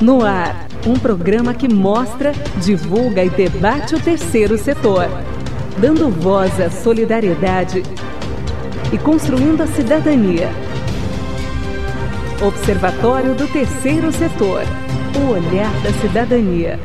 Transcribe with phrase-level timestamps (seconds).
[0.00, 5.06] No ar, um programa que mostra, divulga e debate o terceiro setor,
[5.78, 7.82] dando voz à solidariedade
[8.92, 10.48] e construindo a cidadania.
[12.42, 14.62] Observatório do Terceiro Setor.
[15.16, 16.78] O olhar da cidadania.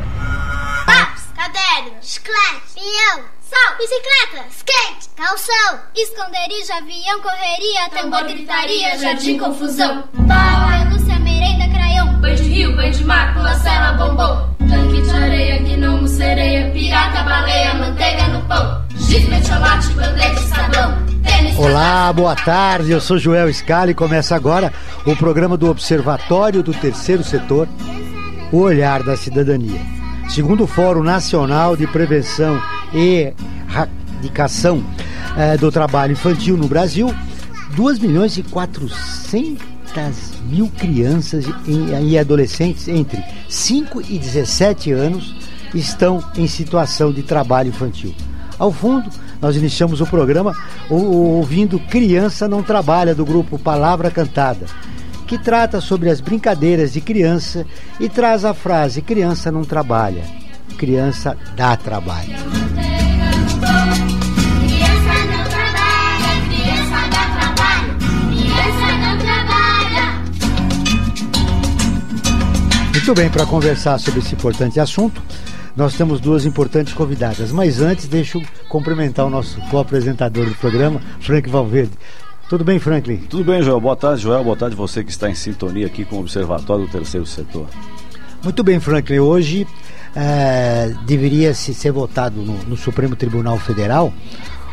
[0.87, 10.03] Lápis, caderno, chiclete, pinhão, sal, bicicleta, skate, calção, esconderijo, avião, correria, tambor, gritaria, jardim, confusão.
[10.27, 10.88] Craião,
[12.29, 14.49] banho de rio, banho de mar, pula cela, bombom.
[14.69, 18.83] Tanque de areia, gnomo, sereia, pirata, baleia, manteiga no pão.
[20.47, 20.97] Sabão.
[21.57, 22.91] Olá, boa tarde.
[22.91, 24.71] Eu sou Joel Scali e começa agora
[25.05, 27.67] o programa do Observatório do Terceiro Setor,
[28.51, 29.81] O Olhar da Cidadania.
[30.29, 32.61] Segundo o Fórum Nacional de Prevenção
[32.93, 33.33] e
[33.67, 34.83] Erradicação
[35.35, 37.13] eh, do Trabalho Infantil no Brasil,
[37.75, 39.68] 2 milhões e 400
[40.43, 45.35] mil crianças e adolescentes entre 5 e 17 anos
[45.73, 48.13] estão em situação de trabalho infantil.
[48.57, 49.09] Ao fundo,
[49.41, 50.55] nós iniciamos o programa
[50.89, 54.65] ouvindo Criança Não Trabalha, do grupo Palavra Cantada,
[55.25, 57.65] que trata sobre as brincadeiras de criança
[57.99, 60.23] e traz a frase: Criança não trabalha,
[60.77, 62.88] criança dá trabalho.
[73.09, 75.19] Muito bem, para conversar sobre esse importante assunto,
[75.75, 77.51] nós temos duas importantes convidadas.
[77.51, 81.93] Mas antes, deixa eu cumprimentar o nosso co-apresentador do programa, Frank Valverde.
[82.47, 83.17] Tudo bem, Franklin?
[83.27, 83.81] Tudo bem, Joel.
[83.81, 84.43] Boa tarde, Joel.
[84.43, 87.65] Boa tarde você que está em sintonia aqui com o Observatório do Terceiro Setor.
[88.43, 89.17] Muito bem, Franklin.
[89.17, 89.65] Hoje
[90.15, 94.13] é, deveria -se ser votado no, no Supremo Tribunal Federal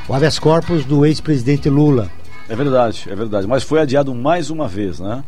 [0.07, 2.11] o habeas corpus do ex-presidente Lula.
[2.51, 3.47] É verdade, é verdade.
[3.47, 5.25] Mas foi adiado mais uma vez, né?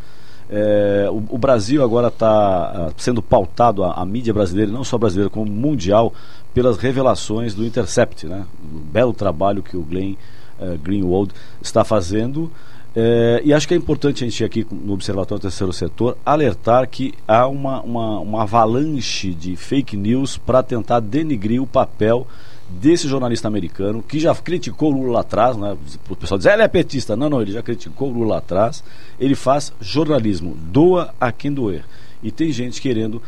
[0.50, 4.96] É, o, o, Brasil agora está ah, sendo pautado, a, a, mídia brasileira, não só
[4.96, 6.12] brasileira, como mundial,
[6.54, 8.46] pelas revelações do Intercept, né?
[8.72, 10.14] O belo trabalho que o Glenn
[10.58, 12.50] uh, Greenwald está fazendo.
[12.96, 17.12] É, e acho que é importante a gente aqui no Observatório Terceiro Setor alertar que
[17.28, 22.26] há uma, uma, uma avalanche de fake news para tentar denigrir o papel
[22.68, 25.76] desse jornalista americano que já criticou Lula lá atrás, né?
[26.08, 27.16] O pessoal diz, ele é petista.
[27.16, 28.84] Não, não, ele já criticou Lula lá atrás.
[29.18, 31.84] Ele faz jornalismo, doa a quem doer.
[32.22, 33.22] E tem gente querendo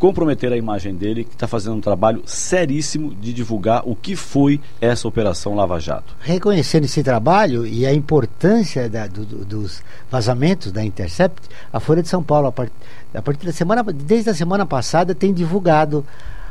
[0.00, 4.58] comprometer a imagem dele, que está fazendo um trabalho seríssimo de divulgar o que foi
[4.80, 6.16] essa Operação Lava Jato.
[6.20, 12.08] Reconhecendo esse trabalho e a importância da, do, dos vazamentos da Intercept, a Folha de
[12.08, 12.72] São Paulo, a, part,
[13.12, 15.98] a partir da semana, desde a semana passada, tem divulgado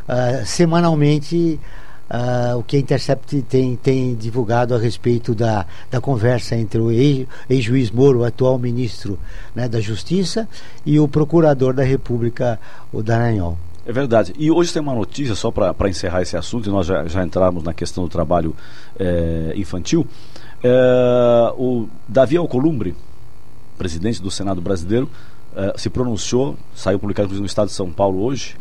[0.08, 1.60] uh, semanalmente
[2.10, 6.92] uh, o que a Intercept tem, tem divulgado a respeito da, da conversa entre o
[6.92, 9.20] ex-juiz Moro, o atual ministro
[9.56, 10.48] né, da Justiça,
[10.86, 12.60] e o procurador da República,
[12.92, 13.58] o Dallagnol.
[13.86, 14.34] É verdade.
[14.38, 17.64] E hoje tem uma notícia, só para encerrar esse assunto, e nós já, já entramos
[17.64, 18.56] na questão do trabalho
[19.00, 20.06] é, infantil.
[20.64, 22.96] É, o Davi Alcolumbre,
[23.78, 25.10] presidente do Senado brasileiro,
[25.56, 28.56] é, se pronunciou, saiu publicado no Estado de São Paulo hoje,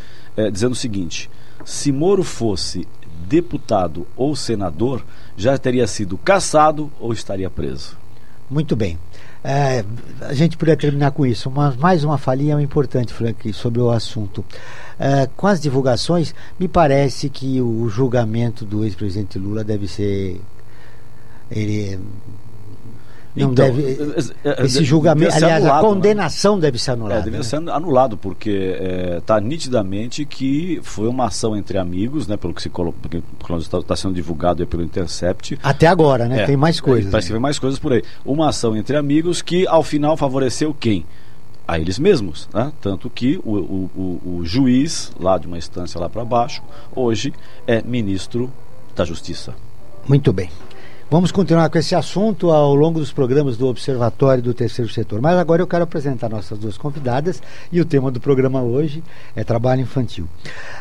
[0.52, 1.28] dizendo o seguinte:
[1.64, 2.86] se Moro fosse
[3.28, 5.04] deputado ou senador,
[5.36, 7.96] já teria sido caçado ou estaria preso.
[8.50, 8.98] Muito bem.
[9.44, 9.84] É,
[10.22, 14.44] a gente poderia terminar com isso, mas mais uma falinha importante, Frank, sobre o assunto.
[14.98, 20.40] É, com as divulgações, me parece que o julgamento do ex-presidente Lula deve ser.
[21.50, 21.98] Ele
[23.38, 23.98] não então, deve,
[24.44, 25.94] é, é, esse julgamento, aliás, anulado, a né?
[25.94, 26.62] condenação né?
[26.62, 27.20] deve ser anulada.
[27.20, 27.42] É, deve né?
[27.42, 28.76] ser anulado, porque
[29.18, 33.96] está é, nitidamente que foi uma ação entre amigos, né, pelo que se está tá
[33.96, 35.58] sendo divulgado pelo Intercept.
[35.62, 36.42] Até agora, né?
[36.42, 37.10] É, tem mais coisas.
[37.10, 38.02] Parece que tem mais coisas por aí.
[38.24, 41.04] Uma ação entre amigos que, ao final, favoreceu quem?
[41.66, 42.72] a eles mesmos, né?
[42.80, 46.62] tanto que o, o, o, o, juiz lá de uma instância lá para baixo
[46.96, 47.34] hoje
[47.66, 48.50] é ministro
[48.96, 49.54] da Justiça.
[50.08, 50.48] Muito bem.
[51.10, 55.22] Vamos continuar com esse assunto ao longo dos programas do Observatório do Terceiro Setor.
[55.22, 57.42] Mas agora eu quero apresentar nossas duas convidadas
[57.72, 59.02] e o tema do programa hoje
[59.34, 60.28] é trabalho infantil.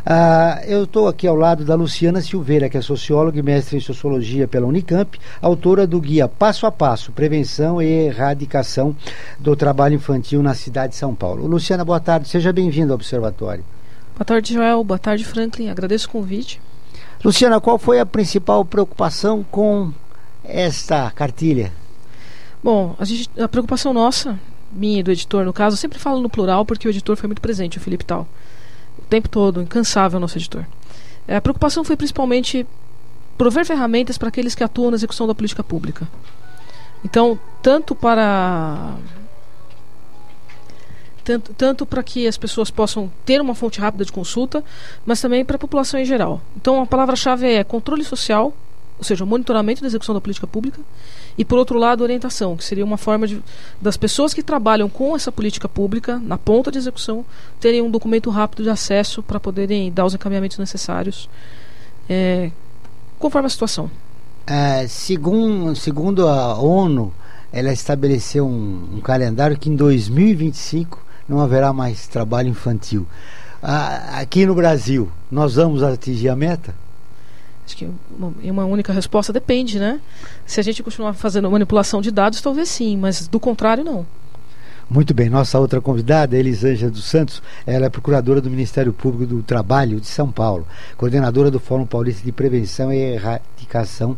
[0.05, 3.79] Ah, eu estou aqui ao lado da Luciana Silveira, que é socióloga e mestre em
[3.79, 8.93] sociologia pela Unicamp, autora do guia Passo a Passo, Prevenção e Erradicação
[9.39, 11.47] do Trabalho Infantil na cidade de São Paulo.
[11.47, 13.63] Luciana, boa tarde, seja bem-vinda ao Observatório.
[14.13, 14.83] Boa tarde, Joel.
[14.83, 15.69] Boa tarde, Franklin.
[15.69, 16.59] Agradeço o convite.
[17.23, 19.93] Luciana, qual foi a principal preocupação com
[20.47, 21.71] esta cartilha?
[22.63, 24.39] Bom, a, gente, a preocupação nossa,
[24.71, 27.27] minha e do editor, no caso, eu sempre falo no plural porque o editor foi
[27.27, 28.27] muito presente, o Felipe Tal.
[28.97, 30.65] O tempo todo, incansável nosso editor.
[31.27, 32.65] É, a preocupação foi principalmente
[33.37, 36.07] prover ferramentas para aqueles que atuam na execução da política pública.
[37.05, 38.95] Então, tanto para
[41.23, 44.63] tanto, tanto para que as pessoas possam ter uma fonte rápida de consulta,
[45.05, 46.41] mas também para a população em geral.
[46.55, 48.53] Então a palavra-chave é controle social,
[48.97, 50.79] ou seja, monitoramento da execução da política pública,
[51.37, 53.41] e por outro lado, orientação, que seria uma forma de,
[53.79, 57.23] das pessoas que trabalham com essa política pública, na ponta de execução,
[57.59, 61.29] terem um documento rápido de acesso para poderem dar os encaminhamentos necessários,
[62.09, 62.51] é,
[63.19, 63.91] conforme a situação.
[64.47, 67.13] É, segundo, segundo a ONU,
[67.51, 73.05] ela estabeleceu um, um, calendário que em 2025 não haverá mais trabalho infantil.
[73.61, 76.73] Ah, aqui no Brasil, nós vamos atingir a meta?
[77.67, 77.89] Acho que
[78.41, 79.99] em uma única resposta depende, né?
[80.45, 84.05] Se a gente continuar fazendo manipulação de dados, talvez sim, mas do contrário, não.
[84.89, 89.43] Muito bem, nossa outra convidada, Elisângela dos Santos, ela é procuradora do Ministério Público do
[89.43, 90.65] Trabalho de São Paulo,
[90.95, 94.17] coordenadora do Fórum Paulista de Prevenção e Erradicação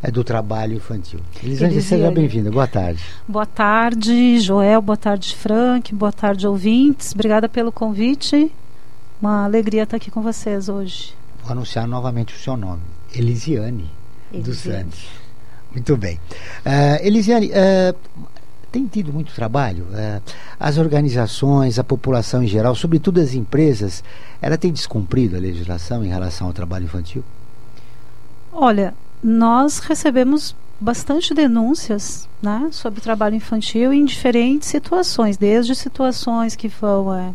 [0.00, 1.18] eh, do Trabalho Infantil.
[1.42, 3.02] Elisângela, seja bem-vinda, boa tarde.
[3.26, 7.10] Boa tarde, Joel, boa tarde, Frank, boa tarde, ouvintes.
[7.12, 8.52] Obrigada pelo convite.
[9.20, 11.12] Uma alegria estar aqui com vocês hoje.
[11.44, 12.80] Vou anunciar novamente o seu nome,
[13.14, 13.90] Elisiane,
[14.32, 14.42] Elisiane.
[14.42, 15.06] dos Santos.
[15.70, 16.18] Muito bem.
[16.64, 17.94] Uh, Elisiane, uh,
[18.72, 19.84] tem tido muito trabalho.
[19.84, 20.22] Uh,
[20.58, 24.02] as organizações, a população em geral, sobretudo as empresas,
[24.40, 27.22] ela tem descumprido a legislação em relação ao trabalho infantil?
[28.50, 36.68] Olha, nós recebemos bastante denúncias né, sobre trabalho infantil em diferentes situações, desde situações que
[36.68, 37.34] vão é,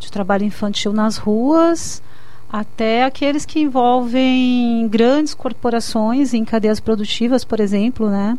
[0.00, 2.02] de trabalho infantil nas ruas,
[2.50, 8.38] até aqueles que envolvem grandes corporações em cadeias produtivas, por exemplo, né?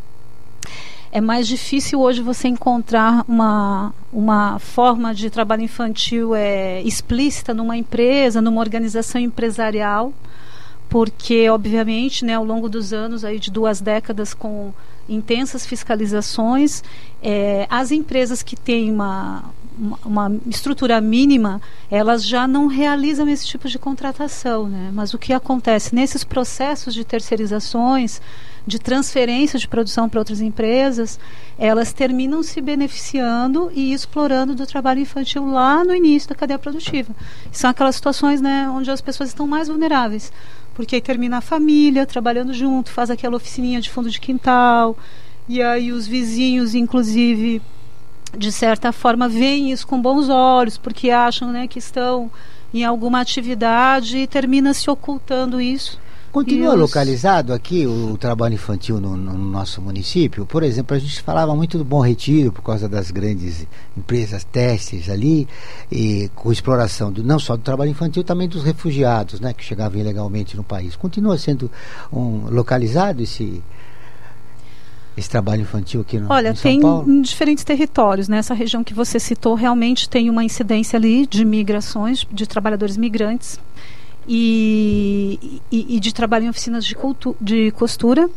[1.11, 7.77] É mais difícil hoje você encontrar uma, uma forma de trabalho infantil é, explícita numa
[7.77, 10.11] empresa, numa organização empresarial,
[10.89, 14.73] porque, obviamente, né, ao longo dos anos, aí de duas décadas com
[15.07, 16.83] intensas fiscalizações,
[17.23, 19.45] é, as empresas que têm uma,
[20.05, 24.67] uma, estrutura mínima, elas já não realizam esse tipo de contratação.
[24.67, 24.91] Né?
[24.93, 28.21] Mas o que acontece nesses processos de terceirizações,
[28.65, 31.19] de transferência de produção para outras empresas,
[31.57, 37.13] elas terminam se beneficiando e explorando do trabalho infantil lá no início da cadeia produtiva.
[37.51, 40.31] São aquelas situações né, onde as pessoas estão mais vulneráveis,
[40.73, 44.97] porque aí termina a família trabalhando junto, faz aquela oficininha de fundo de quintal,
[45.47, 47.61] e aí os vizinhos, inclusive,
[48.37, 52.29] de certa forma, veem isso com bons olhos, porque acham né, que estão
[52.73, 55.99] em alguma atividade e termina se ocultando isso.
[56.35, 56.79] Continua os...
[56.81, 60.45] localizado aqui o, o trabalho infantil no, no, nosso município?
[60.45, 63.65] Por exemplo, a gente falava muito do Bom Retiro por causa das grandes
[63.97, 65.47] empresas testes ali,
[65.89, 69.97] e com exploração do, não só do trabalho infantil, também dos refugiados né, que chegavam
[69.97, 70.97] ilegalmente no país.
[70.97, 71.71] Continua sendo
[72.11, 73.63] um, localizado esse,
[75.17, 77.09] esse trabalho infantil aqui no Olha, em tem Paulo?
[77.09, 78.27] em diferentes territórios.
[78.27, 78.59] Nessa né?
[78.59, 83.59] região que você citou, realmente tem uma incidência ali de migrações, de trabalhadores migrantes
[84.27, 88.29] e, e, e de trabalho em oficinas de, cultu, de costura.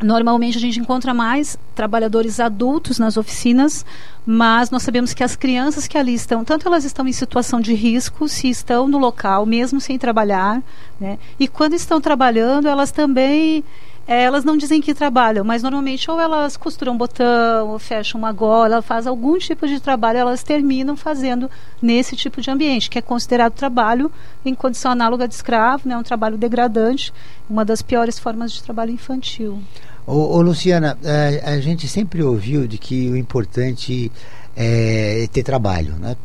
[0.00, 3.84] Normalmente a gente encontra mais trabalhadores adultos nas oficinas,
[4.24, 7.74] mas nós sabemos que as crianças que ali estão, tanto elas estão em situação de
[7.74, 10.62] risco, se estão no local, mesmo sem trabalhar,
[11.00, 11.18] né?
[11.38, 13.64] e quando estão trabalhando, elas também
[14.08, 18.32] é, elas não dizem que trabalham, mas normalmente ou elas costuram botão, ou fecham uma
[18.32, 21.50] gola, faz algum tipo de trabalho, elas terminam fazendo
[21.80, 24.10] nesse tipo de ambiente, que é considerado trabalho
[24.46, 27.12] em condição análoga de escravo, né, um trabalho degradante,
[27.50, 29.60] uma das piores formas de trabalho infantil.
[30.06, 34.10] Ô, ô Luciana, a, é, a, gente sempre ouviu de que o importante
[34.56, 36.16] é ter trabalho, né?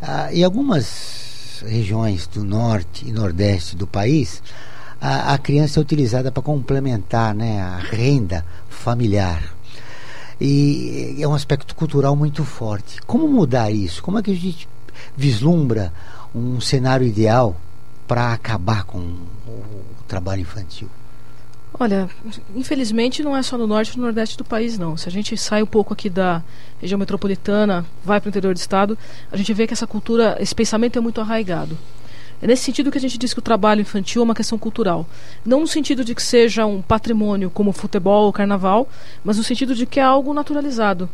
[0.00, 4.40] Ah, em algumas regiões do norte e nordeste do país,
[5.02, 9.52] a, a criança é utilizada para complementar né, a renda familiar.
[10.40, 13.02] E é um aspecto cultural muito forte.
[13.02, 14.00] Como mudar isso?
[14.00, 14.68] Como é que a gente
[15.16, 15.92] vislumbra
[16.32, 17.56] um cenário ideal
[18.06, 20.88] para acabar com o trabalho infantil?
[21.78, 22.08] Olha,
[22.54, 24.96] infelizmente não é só no norte e no nordeste do país, não.
[24.96, 26.42] Se a gente sai um pouco aqui da
[26.80, 28.96] região metropolitana, vai para o interior do estado,
[29.32, 31.76] a gente vê que essa cultura, esse pensamento é muito arraigado.
[32.42, 35.06] É nesse sentido que a gente diz que o trabalho infantil é uma questão cultural.
[35.46, 38.88] Não no sentido de que seja um patrimônio como futebol ou carnaval,
[39.22, 41.08] mas no sentido de que é algo naturalizado.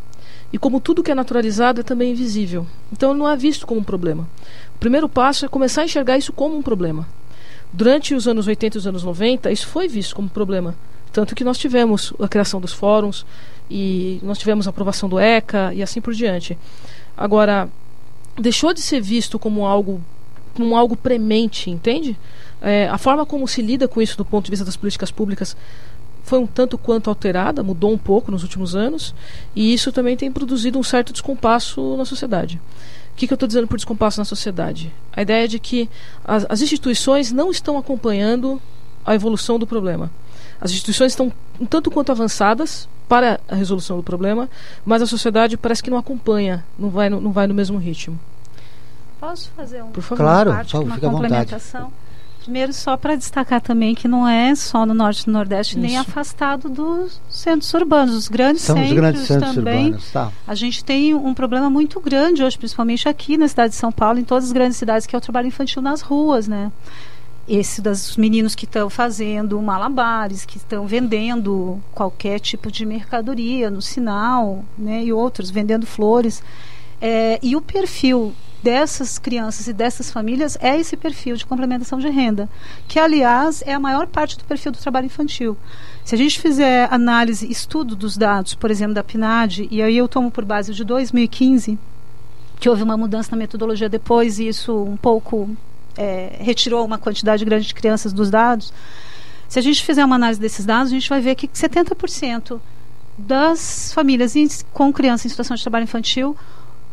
[0.51, 2.67] E como tudo que é naturalizado é também invisível.
[2.91, 4.27] Então não é visto como um problema.
[4.75, 7.07] O primeiro passo é começar a enxergar isso como um problema.
[7.71, 10.75] Durante os anos 80 e os anos 90, isso foi visto como um problema.
[11.13, 13.27] Tanto que nós tivemos a criação dos fóruns
[13.71, 16.57] e nós tivemos a aprovação do ECA e assim por diante.
[17.15, 17.69] Agora,
[18.35, 20.01] deixou de ser visto como algo
[20.59, 22.19] como algo premente, entende?
[22.61, 25.57] É, a forma como se lida com isso do ponto de vista das políticas públicas
[26.25, 29.15] foi um tanto quanto alterada, mudou um pouco nos últimos anos,
[29.55, 32.61] e isso também tem produzido um certo descompasso na sociedade.
[33.15, 34.93] que, que eu estou dizendo por descompasso na sociedade?
[35.13, 35.89] A ideia é de que
[36.25, 38.61] as, as instituições não estão acompanhando
[39.07, 40.11] a evolução do problema.
[40.61, 44.51] As instituições estão um tanto quanto avançadas para a resolução do problema,
[44.85, 48.19] mas a sociedade parece que não acompanha, não vai, não vai no mesmo ritmo.
[49.21, 50.23] Posso fazer um, Por favor.
[50.23, 51.57] Claro, parte, só uma fica à vontade.
[52.43, 55.93] Primeiro, só para destacar também que não é só no Norte e no Nordeste, nem
[55.93, 56.01] Isso.
[56.01, 58.15] afastado dos centros urbanos.
[58.15, 59.87] Os grandes São os centros grandes centros também.
[59.87, 60.33] urbanos, tá?
[60.47, 64.19] A gente tem um problema muito grande hoje, principalmente aqui na cidade de São Paulo,
[64.19, 66.73] em todas as grandes cidades, que é o trabalho infantil nas ruas, né?
[67.47, 73.83] Esse dos meninos que estão fazendo malabares, que estão vendendo qualquer tipo de mercadoria no
[73.83, 75.05] sinal, né?
[75.05, 76.43] E outros vendendo flores.
[77.01, 82.09] É, e o perfil dessas crianças e dessas famílias é esse perfil de complementação de
[82.09, 82.49] renda,
[82.87, 85.57] que aliás é a maior parte do perfil do trabalho infantil.
[86.05, 90.09] Se a gente fizer análise, estudo dos dados, por exemplo, da PNAD, e aí eu
[90.09, 91.79] tomo por base de 2015,
[92.59, 95.49] que houve uma mudança na metodologia depois e isso um pouco
[95.97, 98.73] é, retirou uma quantidade grande de crianças dos dados.
[99.49, 102.61] Se a gente fizer uma análise desses dados, a gente vai ver que 70%
[103.17, 104.35] das famílias
[104.73, 106.37] com criança em situação de trabalho infantil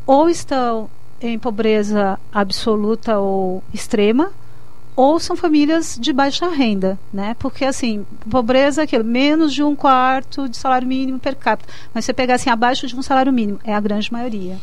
[0.08, 0.90] ou estão
[1.22, 4.32] em pobreza absoluta ou extrema,
[4.96, 7.36] ou são famílias de baixa renda, né?
[7.38, 11.72] Porque assim, pobreza é menos de um quarto de salário mínimo per capita.
[11.94, 14.58] Mas você pegar assim, abaixo de um salário mínimo, é a grande maioria.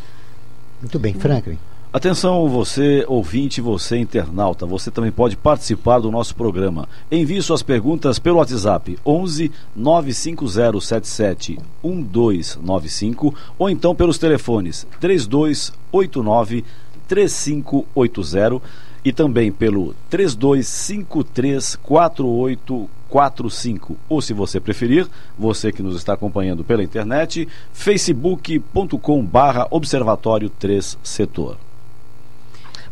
[0.80, 1.59] Muito bem, Franklin.
[1.94, 6.88] Atenção, você ouvinte, você internauta, você também pode participar do nosso programa.
[7.11, 16.64] Envie suas perguntas pelo WhatsApp 11 95077 1295 ou então pelos telefones 3289
[17.06, 18.62] 3580
[19.04, 25.06] e também pelo 3253 4845 ou se você preferir,
[25.38, 31.58] você que nos está acompanhando pela internet, facebook.com barra observatório 3 setor.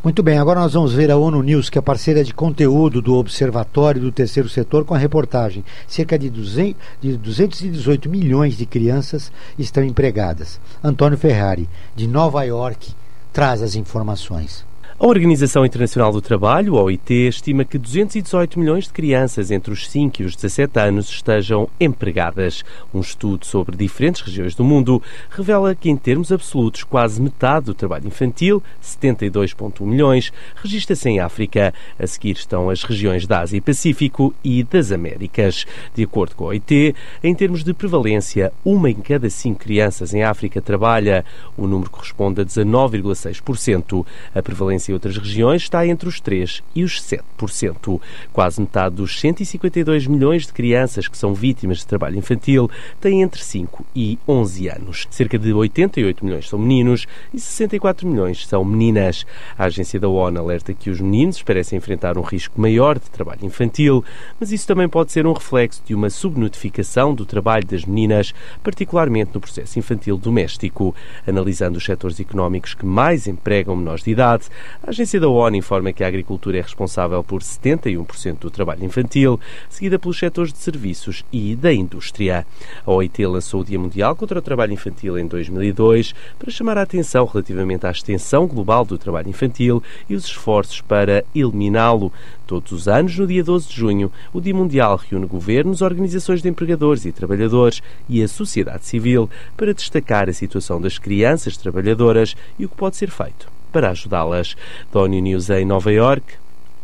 [0.02, 3.16] Muito bem, agora nós vamos ver a ONU News, que é parceira de conteúdo do
[3.16, 5.62] Observatório do Terceiro Setor, com a reportagem.
[5.86, 10.58] Cerca de, 200, de 218 milhões de crianças estão empregadas.
[10.82, 12.94] Antônio Ferrari, de Nova York,
[13.30, 14.64] traz as informações.
[15.02, 20.20] A Organização Internacional do Trabalho, OIT, estima que 218 milhões de crianças entre os 5
[20.20, 22.62] e os 17 anos estejam empregadas.
[22.92, 27.72] Um estudo sobre diferentes regiões do mundo revela que, em termos absolutos, quase metade do
[27.72, 30.30] trabalho infantil, 72,1 milhões,
[30.62, 31.72] registra-se em África.
[31.98, 35.64] A seguir estão as regiões da Ásia e Pacífico e das Américas.
[35.94, 40.24] De acordo com a OIT, em termos de prevalência, uma em cada cinco crianças em
[40.24, 41.24] África trabalha.
[41.56, 44.04] O número corresponde a 19,6%.
[44.34, 48.00] A prevalência em outras regiões está entre os 3% e os 7%.
[48.32, 52.70] Quase metade dos 152 milhões de crianças que são vítimas de trabalho infantil
[53.00, 55.06] têm entre 5 e 11 anos.
[55.10, 59.26] Cerca de 88 milhões são meninos e 64 milhões são meninas.
[59.56, 63.44] A agência da ONU alerta que os meninos parecem enfrentar um risco maior de trabalho
[63.44, 64.04] infantil,
[64.38, 69.30] mas isso também pode ser um reflexo de uma subnotificação do trabalho das meninas, particularmente
[69.34, 70.94] no processo infantil doméstico.
[71.26, 74.44] Analisando os setores económicos que mais empregam menores de idade,
[74.82, 79.38] a agência da ONU informa que a agricultura é responsável por 71% do trabalho infantil,
[79.68, 82.46] seguida pelos setores de serviços e da indústria.
[82.86, 86.82] A OIT lançou o Dia Mundial contra o Trabalho Infantil em 2002 para chamar a
[86.82, 92.10] atenção relativamente à extensão global do trabalho infantil e os esforços para eliminá-lo.
[92.46, 96.48] Todos os anos, no dia 12 de junho, o Dia Mundial reúne governos, organizações de
[96.48, 102.64] empregadores e trabalhadores e a sociedade civil para destacar a situação das crianças trabalhadoras e
[102.64, 104.56] o que pode ser feito para ajudá-las.
[104.92, 106.34] ONU News em Nova York,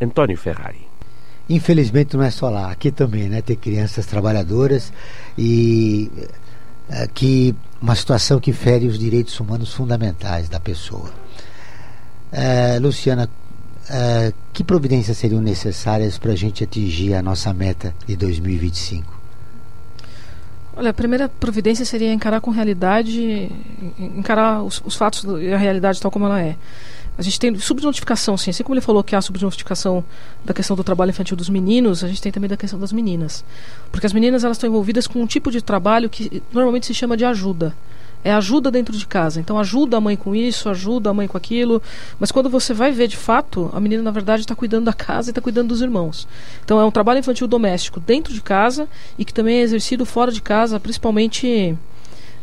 [0.01, 0.87] António Ferrari.
[1.49, 3.41] Infelizmente não é só lá, aqui também, né?
[3.41, 4.93] Tem crianças trabalhadoras
[5.39, 6.11] e
[6.89, 11.11] eh, que uma situação que fere os direitos humanos fundamentais da pessoa.
[12.33, 13.29] Eh, Luciana,
[13.89, 19.16] eh, que providências seriam necessárias para a gente atingir a nossa meta de 2025?
[20.77, 23.51] Olha, a primeira providência seria encarar com realidade, en-
[24.19, 26.55] encarar os, os fatos e a realidade tal como ela é.
[27.19, 28.51] A gente tem subnotificação, sim.
[28.51, 30.05] Assim como ele falou que há subnotificação
[30.45, 33.43] da questão do trabalho infantil dos meninos, a gente tem também da questão das meninas.
[33.91, 37.17] Porque as meninas elas estão envolvidas com um tipo de trabalho que normalmente se chama
[37.17, 37.75] de ajuda.
[38.27, 39.41] É ajuda dentro de casa.
[39.41, 41.81] Então ajuda a mãe com isso, ajuda a mãe com aquilo.
[42.19, 45.29] Mas quando você vai ver de fato, a menina na verdade está cuidando da casa
[45.29, 46.27] e está cuidando dos irmãos.
[46.65, 50.33] Então é um trabalho infantil doméstico dentro de casa e que também é exercido fora
[50.33, 51.77] de casa, principalmente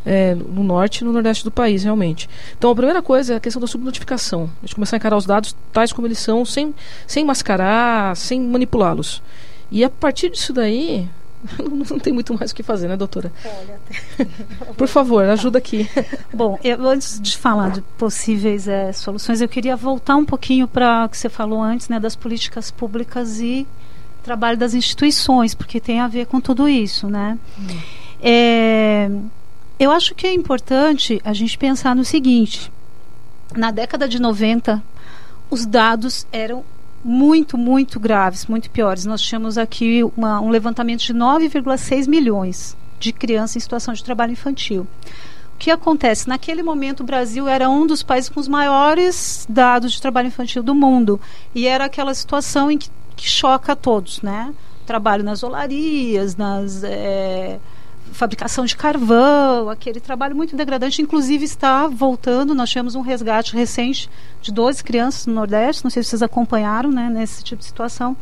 [0.05, 2.29] é, no norte e no nordeste do país, realmente.
[2.57, 4.49] Então, a primeira coisa é a questão da subnotificação.
[4.61, 6.73] A gente começar a encarar os dados tais como eles são, sem,
[7.07, 9.21] sem mascarar, sem manipulá-los.
[9.71, 11.09] E a partir disso daí,
[11.59, 13.31] não tem muito mais o que fazer, né, doutora?
[13.45, 13.79] Olha,
[14.77, 15.89] Por favor, ajuda aqui.
[16.33, 21.05] Bom, eu, antes de falar de possíveis é, soluções, eu queria voltar um pouquinho para
[21.05, 23.67] o que você falou antes, né, das políticas públicas e
[24.23, 27.37] trabalho das instituições, porque tem a ver com tudo isso, né?
[27.59, 27.67] Hum.
[28.21, 29.09] É,
[29.77, 32.71] eu acho que é importante a gente pensar no seguinte:
[33.55, 34.81] na década de 90,
[35.49, 36.63] os dados eram
[37.03, 39.05] muito, muito graves, muito piores.
[39.05, 44.31] Nós tínhamos aqui uma, um levantamento de 9,6 milhões de crianças em situação de trabalho
[44.31, 44.87] infantil.
[45.55, 46.27] O que acontece?
[46.27, 50.63] Naquele momento, o Brasil era um dos países com os maiores dados de trabalho infantil
[50.63, 51.19] do mundo.
[51.53, 54.53] E era aquela situação em que, que choca a todos, né?
[54.85, 56.83] Trabalho nas olarias, nas.
[56.83, 57.59] É,
[58.13, 62.55] fabricação de carvão, aquele trabalho muito degradante, inclusive está voltando.
[62.55, 64.09] Nós tivemos um resgate recente
[64.41, 68.15] de 12 crianças no Nordeste, não sei se vocês acompanharam né, nesse tipo de situação.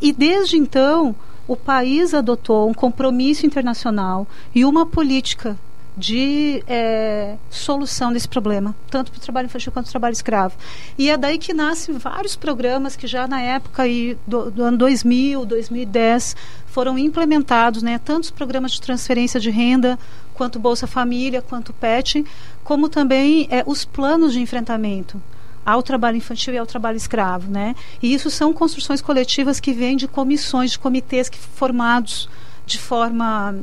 [0.00, 1.14] E desde então,
[1.46, 5.56] o país adotou um compromisso internacional e uma política
[5.96, 10.54] de é, solução desse problema, tanto para o trabalho infantil quanto para o trabalho escravo.
[10.96, 14.78] E é daí que nascem vários programas que já na época aí, do, do ano
[14.78, 16.34] 2000, 2010,
[16.66, 19.98] foram implementados, né, tanto os programas de transferência de renda,
[20.32, 22.24] quanto Bolsa Família, quanto PET,
[22.64, 25.20] como também é, os planos de enfrentamento
[25.64, 27.76] ao trabalho infantil e ao trabalho escravo, né?
[28.02, 32.28] E isso são construções coletivas que vêm de comissões, de comitês que formados
[32.66, 33.54] de forma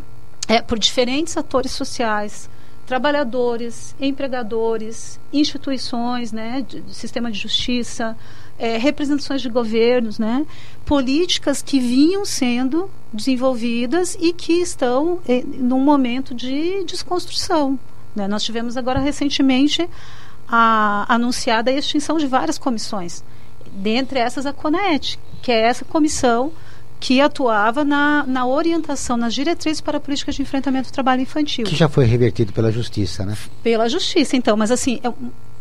[0.50, 2.50] é, por diferentes atores sociais,
[2.88, 8.18] trabalhadores, empregadores, instituições, né, de, de sistema de justiça,
[8.58, 10.44] é, representações de governos, né,
[10.88, 17.77] políticas que vinham sendo desenvolvidas e que estão é, num momento de desconstrução.
[18.15, 18.27] Né?
[18.27, 19.88] Nós tivemos agora recentemente
[20.48, 23.24] a anunciada a extinção de várias comissões,
[23.72, 26.51] dentre essas a CONET, que é essa comissão
[27.00, 31.65] que atuava na, na orientação, nas diretrizes para a política de enfrentamento do trabalho infantil.
[31.65, 33.38] Que já foi revertido pela justiça, né?
[33.63, 35.12] Pela justiça, então, mas assim, é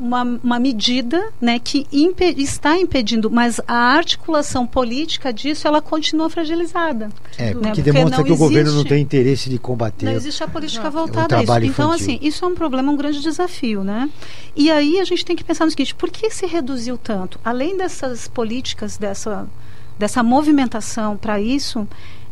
[0.01, 6.29] uma, uma medida né, que impe está impedindo, mas a articulação política disso, ela continua
[6.29, 7.09] fragilizada.
[7.37, 7.69] É, né?
[7.69, 10.07] porque demonstra que o governo não tem interesse de combater.
[10.07, 11.53] Não existe a política voltada a isso.
[11.53, 11.71] Infantil.
[11.71, 14.09] Então, assim, isso é um problema, um grande desafio, né?
[14.57, 17.39] E aí a gente tem que pensar no seguinte, por que se reduziu tanto?
[17.45, 19.47] Além dessas políticas, dessa
[19.99, 21.87] dessa movimentação para isso,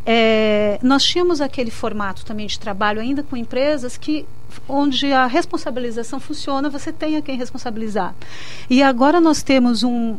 [0.04, 4.24] é, nós tínhamos aquele formato também de trabalho ainda com empresas que
[4.68, 8.14] onde a responsabilização funciona, você tem a quem responsabilizar.
[8.70, 10.16] E agora nós temos um,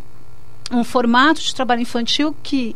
[0.72, 2.76] um formato de trabalho infantil que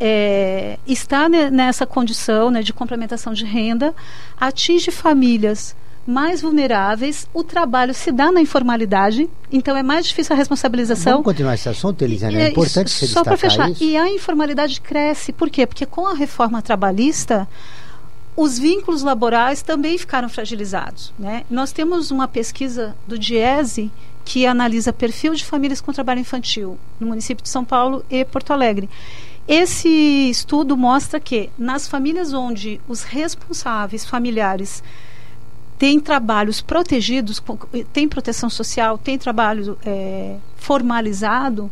[0.00, 3.94] é, está nessa condição né, de complementação de renda,
[4.38, 10.36] atinge famílias mais vulneráveis, o trabalho se dá na informalidade, então é mais difícil a
[10.36, 11.14] responsabilização.
[11.14, 13.82] Vamos continuar esse assunto, Elisiane, é importante você Só para fechar, isso.
[13.82, 15.66] e a informalidade cresce, por quê?
[15.66, 17.48] Porque com a reforma trabalhista,
[18.36, 21.12] os vínculos laborais também ficaram fragilizados.
[21.18, 21.44] Né?
[21.50, 23.90] Nós temos uma pesquisa do Diese
[24.24, 28.52] que analisa perfil de famílias com trabalho infantil no município de São Paulo e Porto
[28.52, 28.90] Alegre.
[29.48, 29.88] Esse
[30.28, 34.82] estudo mostra que nas famílias onde os responsáveis familiares
[35.78, 37.42] tem trabalhos protegidos,
[37.92, 41.70] tem proteção social, tem trabalho é, formalizado,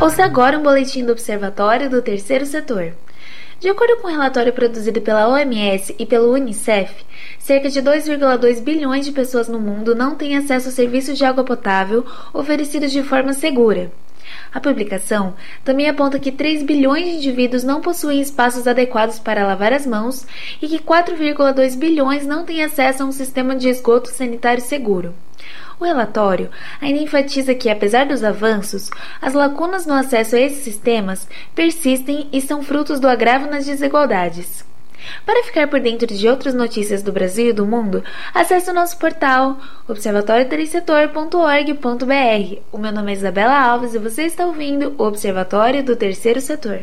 [0.00, 2.92] Ouça agora um boletim do Observatório do Terceiro Setor.
[3.58, 7.04] De acordo com um relatório produzido pela OMS e pelo Unicef,
[7.36, 11.42] cerca de 2,2 bilhões de pessoas no mundo não têm acesso a serviços de água
[11.42, 13.90] potável oferecidos de forma segura.
[14.54, 15.34] A publicação
[15.64, 20.24] também aponta que 3 bilhões de indivíduos não possuem espaços adequados para lavar as mãos
[20.62, 25.12] e que 4,2 bilhões não têm acesso a um sistema de esgoto sanitário seguro.
[25.80, 28.90] O relatório ainda enfatiza que, apesar dos avanços,
[29.22, 34.66] as lacunas no acesso a esses sistemas persistem e são frutos do agravo nas desigualdades.
[35.24, 38.02] Para ficar por dentro de outras notícias do Brasil e do mundo,
[38.34, 39.56] acesse o nosso portal
[39.88, 42.60] observatorioterceirsetor.org.br.
[42.72, 46.82] O meu nome é Isabela Alves e você está ouvindo o Observatório do Terceiro Setor.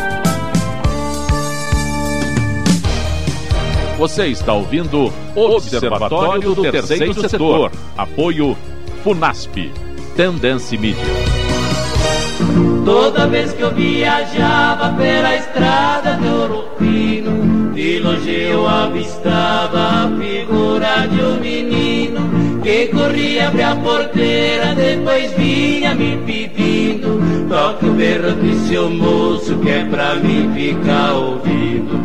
[4.01, 7.71] Você está ouvindo Observatório do Terceiro Setor.
[7.95, 8.57] Apoio
[9.03, 9.71] FUNASP.
[10.15, 11.03] Tendência Mídia.
[12.83, 20.11] Toda vez que eu viajava pela estrada de Ouro Fino, de longe eu avistava a
[20.19, 22.00] figura de um menino
[22.61, 27.21] que corria abrir a porteira, depois vinha me pedindo.
[27.49, 32.01] Toque o berro de seu moço que é pra mim ficar ouvindo.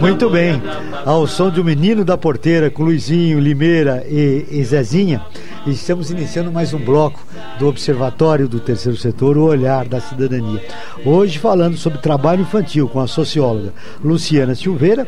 [0.00, 0.62] Muito bem,
[1.04, 5.20] ao som de um menino da porteira com Luizinho, Limeira e, e Zezinha,
[5.66, 7.20] estamos iniciando mais um bloco
[7.58, 10.62] do Observatório do Terceiro Setor, o Olhar da Cidadania.
[11.04, 15.06] Hoje falando sobre trabalho infantil com a socióloga Luciana Silveira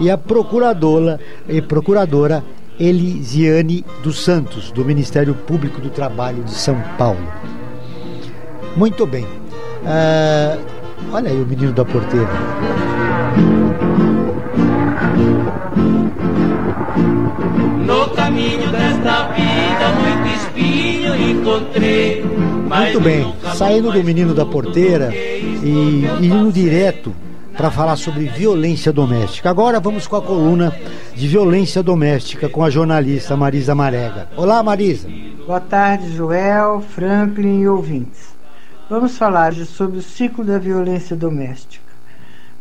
[0.00, 2.42] e a procuradora e procuradora
[2.80, 7.20] Elisiane dos Santos, do Ministério Público do Trabalho de São Paulo.
[8.74, 9.24] Muito bem.
[9.24, 10.58] Uh,
[11.12, 12.28] olha aí o menino da porteira.
[17.84, 22.24] No caminho desta vida, muito espinho encontrei.
[22.24, 27.14] Muito bem, saindo do menino da porteira e indo direto
[27.60, 29.50] para falar sobre violência doméstica.
[29.50, 30.74] Agora vamos com a coluna
[31.14, 34.28] de violência doméstica com a jornalista Marisa Marega.
[34.34, 35.06] Olá, Marisa.
[35.46, 38.30] Boa tarde, Joel, Franklin e ouvintes.
[38.88, 41.84] Vamos falar sobre o ciclo da violência doméstica.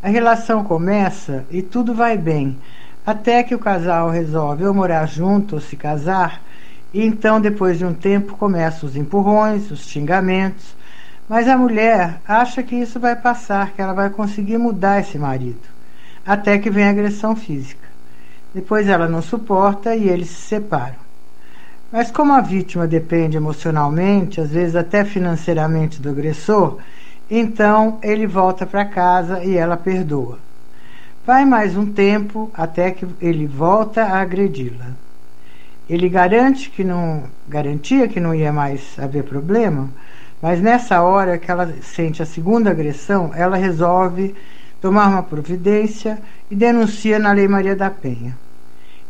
[0.04, 2.58] A relação começa e tudo vai bem,
[3.06, 6.42] até que o casal resolve ou morar junto ou se casar,
[6.94, 10.76] e então, depois de um tempo, começam os empurrões, os xingamentos,
[11.30, 15.62] mas a mulher acha que isso vai passar, que ela vai conseguir mudar esse marido,
[16.26, 17.88] até que vem a agressão física.
[18.54, 21.08] Depois ela não suporta e eles se separam.
[21.92, 26.80] Mas como a vítima depende emocionalmente, às vezes até financeiramente do agressor,
[27.30, 30.40] então ele volta para casa e ela perdoa.
[31.26, 34.88] Vai mais um tempo até que ele volta a agredi-la.
[35.88, 39.90] Ele garante que não garantia que não ia mais haver problema,
[40.42, 44.36] mas nessa hora que ela sente a segunda agressão, ela resolve
[44.82, 46.18] tomar uma providência
[46.50, 48.38] e denuncia na Lei Maria da Penha.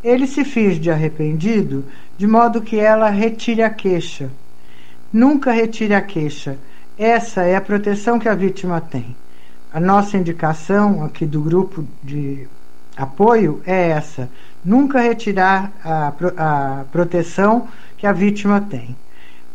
[0.04, 1.86] Ele se finge de arrependido,
[2.18, 4.30] de modo que ela retire a queixa.
[5.12, 6.58] Nunca retire a queixa.
[6.98, 9.15] Essa é a proteção que a vítima tem.
[9.72, 12.48] A nossa indicação aqui do grupo de
[12.98, 14.30] apoio é essa:
[14.65, 18.96] nunca retirar a, a proteção que a vítima tem.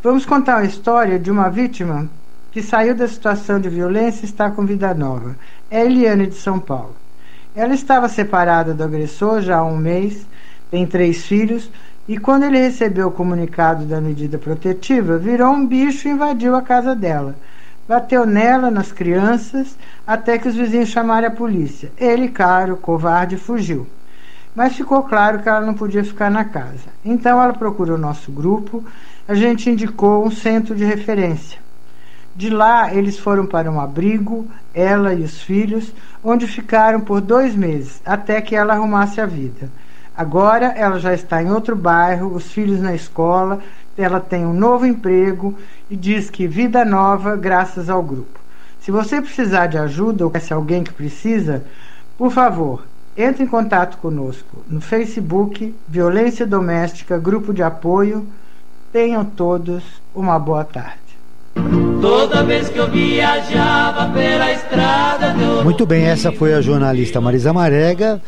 [0.05, 2.07] Vamos contar a história de uma vítima
[2.53, 5.35] que saiu da situação de violência e está com vida nova.
[5.71, 6.95] É Eliane de São Paulo.
[7.57, 10.27] Ela estava separada do agressor já há um mês,
[10.71, 11.71] tem três filhos,
[12.07, 16.61] e quando ele recebeu o comunicado da medida protetiva, virou um bicho e invadiu a
[16.61, 17.35] casa dela.
[17.89, 19.75] Bateu nela, nas crianças,
[20.07, 21.91] até que os vizinhos chamaram a polícia.
[21.97, 23.87] Ele, caro, covarde, fugiu.
[24.55, 26.93] Mas ficou claro que ela não podia ficar na casa.
[27.03, 28.85] Então ela procurou o nosso grupo
[29.27, 31.59] a gente indicou um centro de referência.
[32.37, 37.55] De lá, eles foram para um abrigo, ela e os filhos, onde ficaram por dois
[37.55, 39.71] meses, até que ela arrumasse a vida.
[40.17, 43.61] Agora ela já está em outro bairro, os filhos na escola,
[43.97, 45.57] ela tem um novo emprego
[45.89, 48.41] e diz que vida nova graças ao grupo.
[48.81, 51.65] Se você precisar de ajuda ou conhece alguém que precisa,
[52.19, 52.85] por favor,
[53.17, 58.27] entre em contato conosco no Facebook Violência Doméstica Grupo de Apoio
[58.95, 59.83] Tenham todos
[60.15, 61.01] uma boa tarde.
[62.01, 68.23] Toda vez que eu viajava pela estrada Muito bem, essa foi a jornalista Marisa Marega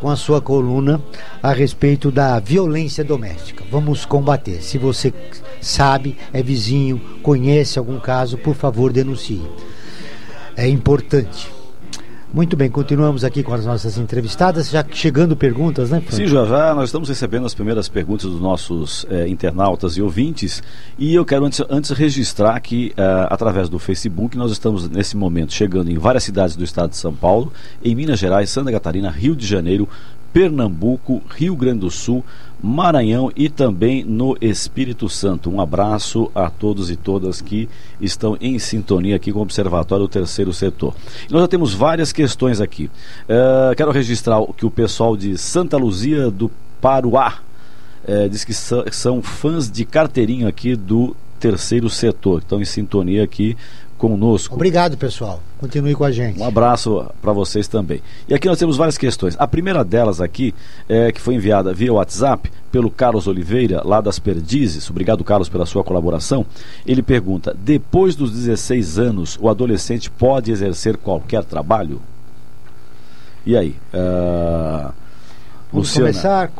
[0.00, 1.02] com a sua coluna
[1.42, 3.64] a respeito da violência doméstica.
[3.68, 4.62] Vamos combater.
[4.62, 5.12] Se você
[5.60, 9.42] sabe, é vizinho, conhece algum caso, por favor, denuncie.
[10.56, 11.53] É importante.
[12.34, 16.74] Muito bem, continuamos aqui com as nossas entrevistadas, já chegando perguntas, né, Sim, já, já
[16.74, 20.60] nós estamos recebendo as primeiras perguntas dos nossos eh, internautas e ouvintes
[20.98, 25.52] e eu quero antes, antes registrar que eh, através do Facebook nós estamos nesse momento
[25.52, 27.52] chegando em várias cidades do estado de São Paulo,
[27.84, 29.88] em Minas Gerais, Santa Catarina, Rio de Janeiro,
[30.34, 32.24] Pernambuco, Rio Grande do Sul,
[32.60, 35.48] Maranhão e também no Espírito Santo.
[35.48, 37.68] Um abraço a todos e todas que
[38.00, 40.92] estão em sintonia aqui com o Observatório do Terceiro Setor.
[41.30, 42.90] Nós já temos várias questões aqui.
[43.28, 47.38] Uh, quero registrar que o pessoal de Santa Luzia do Paruá
[48.02, 53.22] uh, diz que são, são fãs de carteirinha aqui do Terceiro Setor, estão em sintonia
[53.22, 53.56] aqui
[54.08, 54.54] conosco.
[54.54, 55.40] Obrigado, pessoal.
[55.58, 56.38] Continue com a gente.
[56.38, 58.02] Um abraço para vocês também.
[58.28, 59.34] E aqui nós temos várias questões.
[59.38, 60.54] A primeira delas aqui,
[60.88, 64.90] é, que foi enviada via WhatsApp pelo Carlos Oliveira, lá das Perdizes.
[64.90, 66.44] Obrigado, Carlos, pela sua colaboração.
[66.86, 72.00] Ele pergunta: depois dos 16 anos, o adolescente pode exercer qualquer trabalho?
[73.46, 73.76] E aí?
[73.92, 74.92] Uh,
[75.72, 76.52] Vamos Luciana, começar?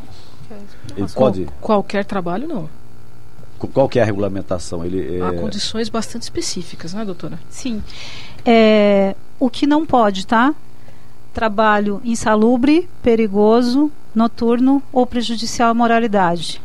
[0.97, 1.49] Ele pode...
[1.61, 2.84] Qualquer trabalho, não.
[3.67, 4.85] Qual que é a regulamentação?
[4.85, 7.39] Ele, Há condições bastante específicas, né, doutora?
[7.49, 7.83] Sim.
[8.45, 10.55] É, o que não pode, tá?
[11.33, 16.61] Trabalho insalubre, perigoso, noturno ou prejudicial à moralidade.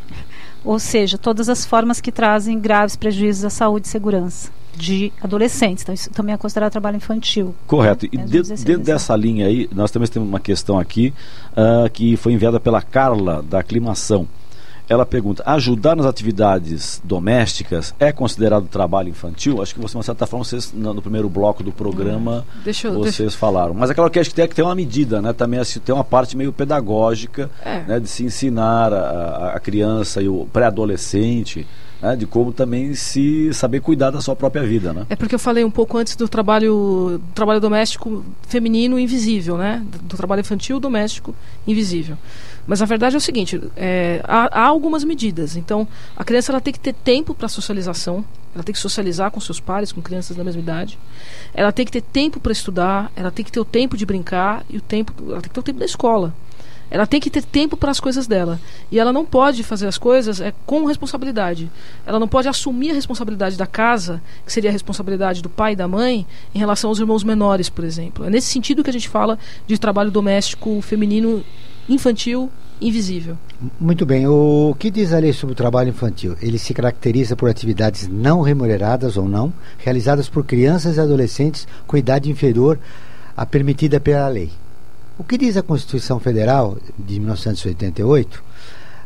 [0.64, 5.84] Ou seja, todas as formas que trazem graves prejuízos à saúde e segurança de adolescentes.
[5.84, 7.54] Então, isso também é considerado trabalho infantil.
[7.68, 8.06] Correto.
[8.06, 11.14] E dentro, dentro dessa linha aí, nós também temos uma questão aqui
[11.52, 14.28] uh, que foi enviada pela Carla, da Aclimação
[14.90, 19.62] ela pergunta: ajudar nas atividades domésticas é considerado trabalho infantil?
[19.62, 22.88] Acho que você, de uma certa forma, vocês, no, primeiro bloco do programa, hum, deixa
[22.88, 23.38] eu, vocês deixa...
[23.38, 23.76] falaram.
[23.76, 25.32] Mas é claro que acho que tem que ter uma medida, né?
[25.32, 27.82] Também assim, tem uma parte meio pedagógica é.
[27.82, 28.00] né?
[28.00, 31.68] de se ensinar a, a criança e o pré-adolescente.
[32.02, 35.06] Né, de como também se saber cuidar da sua própria vida, né?
[35.10, 39.84] É porque eu falei um pouco antes do trabalho, do trabalho doméstico feminino invisível, né?
[39.86, 41.36] Do, do trabalho infantil doméstico
[41.68, 42.16] invisível.
[42.70, 45.58] Mas a verdade é o seguinte: é, há, há, algumas medidas.
[45.58, 49.40] Então, a criança ela tem que ter tempo para socialização, ela tem que socializar com
[49.40, 51.00] seus pares, com crianças da mesma idade.
[51.52, 54.64] Ela tem que ter tempo para estudar, ela tem que ter o tempo de brincar
[54.70, 56.32] e o tempo, ela tem que ter o tempo da escola.
[56.92, 58.60] Ela tem que ter tempo para as coisas dela.
[58.92, 61.72] E ela não pode fazer as coisas é, com responsabilidade.
[62.06, 65.76] Ela não pode assumir a responsabilidade da casa, que seria a responsabilidade do pai e
[65.76, 68.26] da mãe, em relação aos irmãos menores, por exemplo.
[68.26, 71.44] É nesse sentido que a gente fala de trabalho doméstico feminino
[71.90, 72.50] infantil
[72.82, 73.38] invisível.
[73.80, 74.26] Muito bem.
[74.28, 76.36] O que diz a lei sobre o trabalho infantil?
[76.42, 81.98] Ele se caracteriza por atividades não remuneradas ou não, realizadas por crianças e adolescentes com
[81.98, 82.80] idade inferior
[83.36, 84.50] à permitida pela lei.
[85.18, 88.42] O que diz a Constituição Federal de 1988,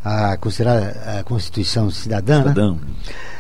[0.06, 2.50] a considerada a Constituição Cidadã, né?
[2.50, 2.76] Cidadão.
[2.76, 2.82] Né?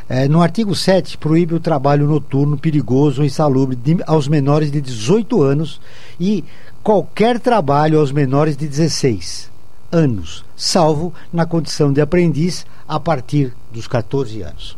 [0.09, 4.81] É, no artigo 7, proíbe o trabalho noturno perigoso ou insalubre de, aos menores de
[4.81, 5.79] 18 anos
[6.19, 6.43] e
[6.83, 9.49] qualquer trabalho aos menores de 16
[9.91, 14.77] anos, salvo na condição de aprendiz a partir dos 14 anos.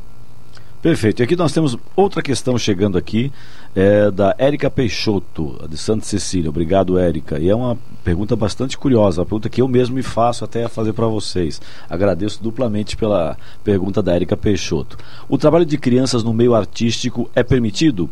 [0.81, 1.19] Perfeito.
[1.19, 3.31] E aqui nós temos outra questão chegando aqui,
[3.75, 6.47] é, da Érica Peixoto, de Santa Cecília.
[6.47, 7.39] Obrigado, Érica.
[7.39, 10.93] E é uma pergunta bastante curiosa, uma pergunta que eu mesmo me faço até fazer
[10.93, 11.59] para vocês.
[11.89, 14.95] Agradeço duplamente pela pergunta da Érica Peixoto.
[15.27, 18.07] O trabalho de crianças no meio artístico é permitido?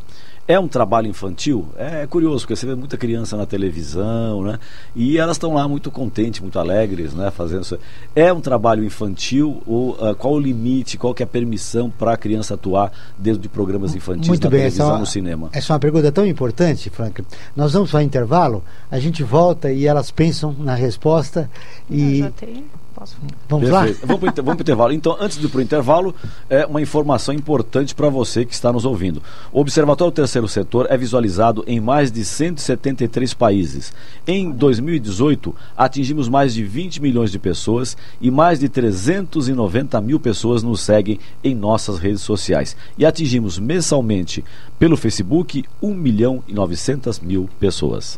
[0.46, 1.70] É um trabalho infantil?
[1.78, 4.60] É curioso, porque você vê muita criança na televisão, né?
[4.94, 7.32] E elas estão lá muito contentes, muito alegres, né?
[7.32, 7.80] Fazendo isso.
[8.14, 9.64] É um trabalho infantil?
[9.66, 13.42] Ou uh, qual o limite, qual que é a permissão para a criança atuar dentro
[13.42, 15.50] de programas infantis muito na bem, televisão, essa é no cinema?
[15.54, 17.24] Essa é uma pergunta tão importante, Frank.
[17.56, 21.50] Nós vamos para intervalo, a gente volta e elas pensam na resposta
[21.90, 22.20] e...
[22.20, 22.83] Eu já tenho.
[23.04, 23.18] Posso?
[23.50, 24.00] Vamos Perfeito.
[24.02, 24.08] lá?
[24.08, 24.94] Vamos para o intervalo.
[24.94, 26.16] Então, antes de ir para o intervalo,
[26.50, 29.22] é uma informação importante para você que está nos ouvindo.
[29.52, 33.94] O Observatório Terceiro Setor é visualizado em mais de 173 países.
[34.26, 40.64] Em 2018, atingimos mais de 20 milhões de pessoas e mais de 390 mil pessoas
[40.64, 42.76] nos seguem em nossas redes sociais.
[42.98, 44.44] E atingimos mensalmente
[44.80, 48.18] pelo Facebook 1 milhão e 900 mil pessoas.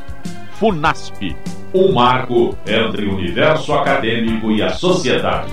[0.52, 1.36] Funasp,
[1.74, 5.52] um marco entre o universo acadêmico e a sociedade.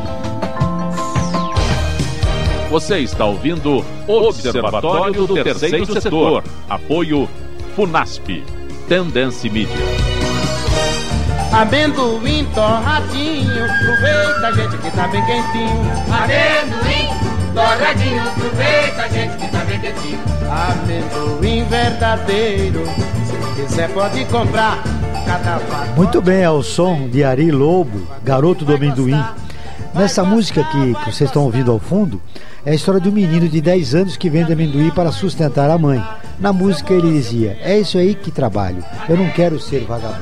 [2.71, 6.41] Você está ouvindo Observatório do Terceiro Setor.
[6.69, 7.27] Apoio
[7.75, 8.45] FUNASP.
[8.87, 9.75] Tendência Mídia.
[11.51, 15.91] Amendoim torradinho, aproveita gente que tá bem quentinho.
[16.13, 20.19] Amendoim torradinho, aproveita gente que tá bem quentinho.
[20.49, 22.85] Amendoim verdadeiro,
[23.25, 24.81] se quiser pode comprar.
[25.97, 29.21] Muito bem, ao som de Ari Lobo, Garoto do Amendoim.
[29.93, 32.21] Nessa música que, que vocês estão ouvindo ao fundo,
[32.65, 35.77] é a história de um menino de 10 anos que vende amendoim para sustentar a
[35.77, 36.01] mãe.
[36.39, 40.21] Na música ele dizia: É isso aí que trabalho, eu não quero ser vagabundo.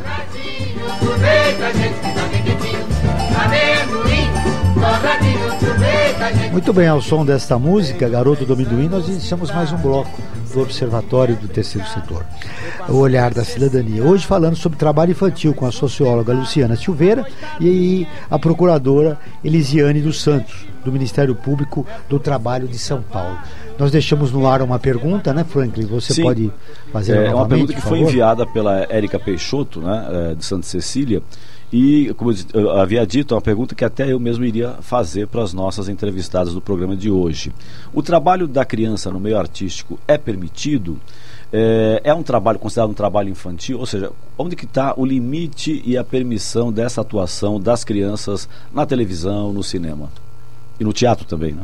[6.52, 10.10] Muito bem, ao som desta música, Garoto do Amendoim, nós iniciamos mais um bloco
[10.54, 12.26] do Observatório do Terceiro Setor.
[12.88, 14.04] O Olhar da Cidadania.
[14.04, 17.26] Hoje falando sobre trabalho infantil com a socióloga Luciana Silveira
[17.60, 23.38] e a procuradora Elisiane dos Santos, do Ministério Público do Trabalho de São Paulo.
[23.78, 25.86] Nós deixamos no ar uma pergunta, né, Franklin?
[25.86, 26.24] Você Sim.
[26.24, 26.52] pode
[26.92, 30.66] fazer É uma novamente, pergunta que foi enviada pela Érica Peixoto, né, eh, de Santa
[30.66, 31.22] Cecília.
[31.72, 35.44] E, como eu havia dito, é uma pergunta que até eu mesmo iria fazer para
[35.44, 37.54] as nossas entrevistadas do programa de hoje.
[37.94, 41.00] O trabalho da criança no meio artístico é permitido?
[41.54, 43.78] É, é um trabalho considerado um trabalho infantil?
[43.78, 48.86] Ou seja, onde que está o limite e a permissão dessa atuação das crianças na
[48.86, 50.10] televisão, no cinema?
[50.80, 51.64] E no teatro também, né?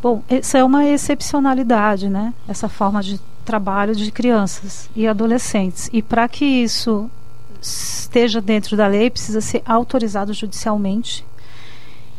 [0.00, 2.32] Bom, essa é uma excepcionalidade, né?
[2.46, 5.90] Essa forma de trabalho de crianças e adolescentes.
[5.92, 7.10] E para que isso
[7.60, 11.24] esteja dentro da lei, precisa ser autorizado judicialmente.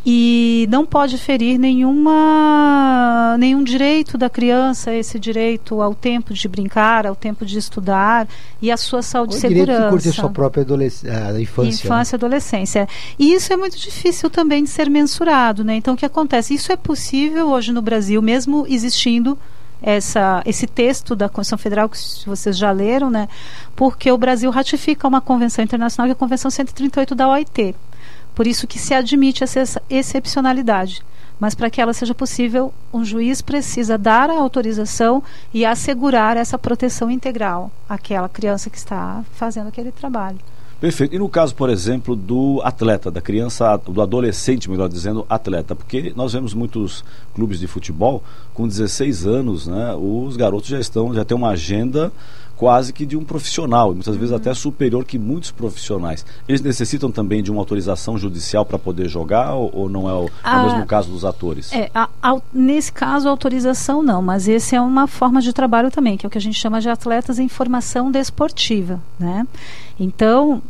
[0.05, 7.05] E não pode ferir nenhuma, nenhum direito da criança, esse direito ao tempo de brincar,
[7.05, 8.25] ao tempo de estudar
[8.61, 9.83] e à sua saúde O e direito segurança.
[9.83, 11.63] de curtir sua própria adolesc- ah, infância.
[11.63, 11.69] né?
[11.69, 12.87] Infância e adolescência.
[13.19, 15.75] E isso é muito difícil também de ser mensurado, né?
[15.75, 16.53] Então o que acontece?
[16.53, 19.37] Isso é possível hoje no Brasil, mesmo existindo
[19.81, 23.27] essa, esse texto da Constituição Federal que vocês já leram, né?
[23.75, 27.75] Porque o Brasil ratifica uma convenção internacional, que é a Convenção 138 da OIT.
[28.35, 31.03] Por isso que se admite essa ex- excepcionalidade.
[31.39, 36.57] Mas para que ela seja possível, um juiz precisa dar a autorização e assegurar essa
[36.57, 40.37] proteção integral àquela criança que está fazendo aquele trabalho.
[40.79, 41.13] Perfeito.
[41.13, 46.13] E no caso, por exemplo, do atleta, da criança, do adolescente, melhor dizendo, atleta, porque
[46.15, 47.03] nós vemos muitos
[47.35, 49.93] clubes de futebol com 16 anos, né?
[49.95, 52.13] Os garotos já estão, já têm uma agenda
[52.59, 56.25] quase que de um profissional, e muitas vezes até superior que muitos profissionais.
[56.45, 60.25] Eles necessitam também de uma autorização judicial para poder jogar ou, ou não é o,
[60.25, 61.71] é o Ah, mesmo caso dos atores?
[61.71, 66.17] É, a- au- nesse caso, autorização não, mas esse é uma forma de trabalho também,
[66.17, 68.99] que é o que a gente chama de atletas em formação desportiva.
[69.17, 69.47] Né?
[69.97, 70.61] Então,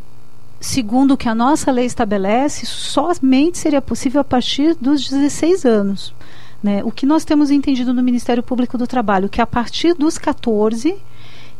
[0.60, 6.14] segundo o que a nossa lei estabelece, somente seria possível a partir dos 16 anos.
[6.62, 6.82] Né?
[6.84, 10.96] O que nós temos entendido no Ministério Público do Trabalho, que a partir dos 14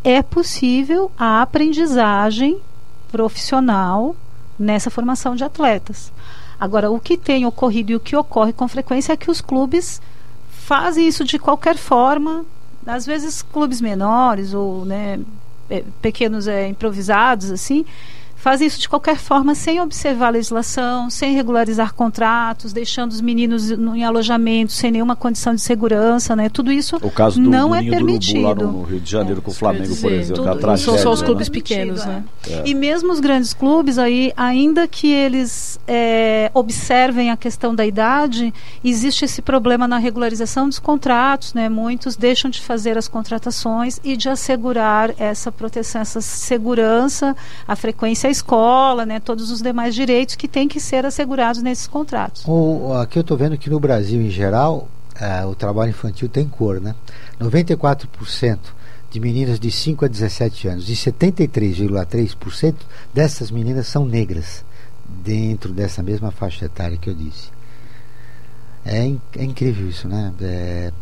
[0.03, 2.61] é possível a aprendizagem
[3.11, 4.17] profissional
[4.59, 6.13] nessa formação de atletas.
[6.59, 10.01] Agora, o que tem ocorrido e o que ocorre com frequência é que os clubes
[10.51, 12.45] fazem isso de qualquer forma,
[12.87, 15.21] às vezes clubes menores ou né,
[16.03, 17.85] pequenos eh, improvisados assim,
[18.41, 23.71] fazem isso de qualquer forma sem observar a legislação, sem regularizar contratos, deixando os meninos
[23.71, 26.49] em alojamento sem nenhuma condição de segurança, né?
[26.49, 28.41] Tudo isso o caso do, não do é permitido.
[28.41, 30.71] Do Urubu, lá no Rio de Janeiro é, com o Flamengo, dizer, por exemplo, tudo,
[30.71, 31.27] a São só os né?
[31.27, 32.25] clubes pequenos, né?
[32.49, 32.63] É.
[32.65, 38.55] E mesmo os grandes clubes aí, ainda que eles é, observem a questão da idade,
[38.83, 41.69] existe esse problema na regularização dos contratos, né?
[41.69, 47.37] Muitos deixam de fazer as contratações e de assegurar essa proteção, essa segurança,
[47.69, 49.21] a frequência escola, né?
[49.21, 52.45] Todos os demais direitos que têm que ser assegurados nesses contratos.
[52.47, 54.89] O, aqui eu estou vendo que no Brasil em geral
[55.21, 56.95] uh, o trabalho infantil tem cor, né?
[57.41, 58.59] 94%
[59.11, 62.75] de meninas de 5 a 17 anos e 73,3%
[63.13, 64.65] dessas meninas são negras
[65.05, 67.51] dentro dessa mesma faixa etária que eu disse.
[68.85, 70.33] É, é incrível isso, né?
[70.41, 70.93] É,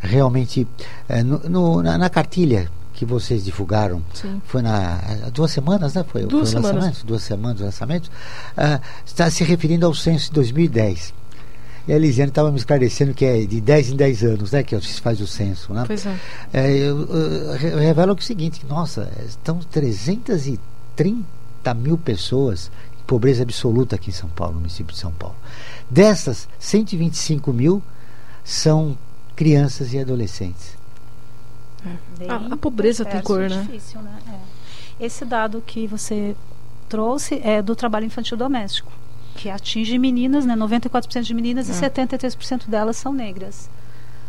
[0.00, 0.66] realmente,
[1.08, 4.40] é, no, no, na, na, cartilha que vocês divulgaram, Sim.
[4.46, 4.98] foi na
[5.32, 6.04] duas semanas, né?
[6.04, 6.84] Foi, duas foi semanas.
[6.84, 8.06] lançamento, duas semanas o lançamento.
[8.06, 11.12] Uh, está se referindo ao censo de 2010.
[11.86, 14.62] E a Elisiane estava me esclarecendo que é de 10 em 10 anos, né?
[14.62, 15.84] Que se faz o censo, né?
[15.86, 16.18] Pois é.
[16.52, 23.42] é eu, eu, eu revelo o seguinte, que, nossa, estão 330 mil pessoas em pobreza
[23.42, 25.36] absoluta aqui em São Paulo, no município de São Paulo.
[25.90, 27.82] Dessas, 125 mil
[28.42, 28.96] são
[29.36, 30.83] crianças e adolescentes.
[32.20, 32.30] É.
[32.30, 33.66] A, a, pobreza tem cor, né?
[33.66, 34.18] Difícil, né?
[34.28, 35.04] É.
[35.04, 36.36] Esse dado que você
[36.88, 38.92] trouxe é do trabalho infantil doméstico
[39.34, 40.56] que atinge meninas, né?
[40.56, 41.72] 94% de meninas é.
[41.72, 43.68] e 73% delas são negras.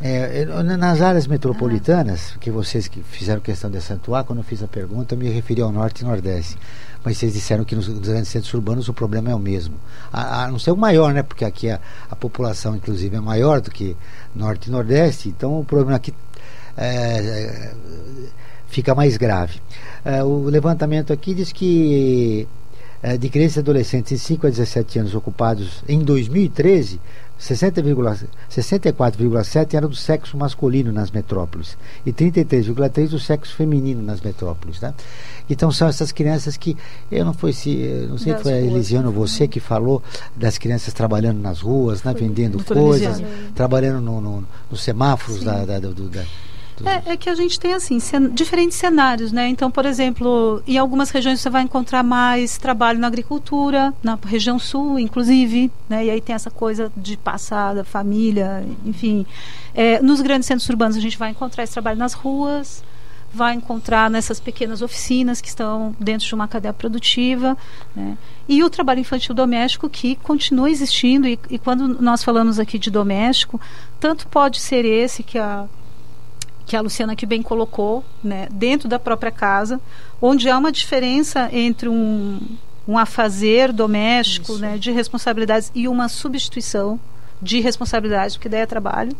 [0.01, 0.43] É,
[0.78, 2.39] nas áreas metropolitanas, ah.
[2.39, 5.62] que vocês que fizeram questão de acentuar, quando eu fiz a pergunta, eu me referi
[5.62, 6.58] ao norte e nordeste.
[7.03, 9.76] Mas vocês disseram que nos grandes centros urbanos o problema é o mesmo.
[10.12, 11.24] A, a não ser o maior, né?
[11.24, 11.80] Porque aqui a,
[12.10, 13.95] a, população, inclusive, é maior do que
[14.36, 15.30] norte e nordeste.
[15.30, 16.14] Então o problema aqui
[16.78, 17.73] é,
[18.67, 19.59] fica mais grave.
[20.03, 22.47] É, o levantamento aqui diz que
[23.19, 26.99] de crianças e adolescentes de 5 a 17 anos ocupados em 2013,
[27.39, 34.80] 64,7 eram do sexo masculino nas metrópoles e 33,3 do sexo feminino nas metrópoles.
[34.80, 34.93] Né?
[35.49, 36.78] Então são essas crianças que
[37.11, 40.01] eu não foi se não sei se foi a Elisiane ou você que falou
[40.36, 43.21] das crianças trabalhando nas ruas, né, vendendo coisas,
[43.53, 46.23] trabalhando no, no, nos semáforos da, da, do, da
[46.84, 49.47] é, é, que a gente tem assim cen diferentes cenários, né?
[49.47, 54.59] Então, por exemplo, em algumas regiões você vai encontrar mais trabalho na agricultura, na região
[54.59, 56.05] sul, inclusive, né?
[56.05, 59.26] E aí tem essa coisa de passada, família, enfim.
[59.73, 62.84] É, nos grandes centros urbanos a gente vai encontrar esse trabalho nas ruas,
[63.34, 67.57] vai encontrar nessas pequenas oficinas que estão dentro de uma cadeia produtiva,
[67.95, 68.17] né?
[68.49, 72.91] E o trabalho infantil doméstico que continua existindo e, e quando nós falamos aqui de
[72.91, 73.61] doméstico,
[73.99, 75.67] tanto pode ser esse que a
[76.66, 79.80] que a Luciana aqui bem colocou, né, dentro da própria casa,
[80.22, 82.39] onde há uma diferença entre um,
[82.88, 86.99] um afazer doméstico, né, de responsabilidades e uma substituição
[87.41, 89.16] de responsabilidades, porque daí é trabalho,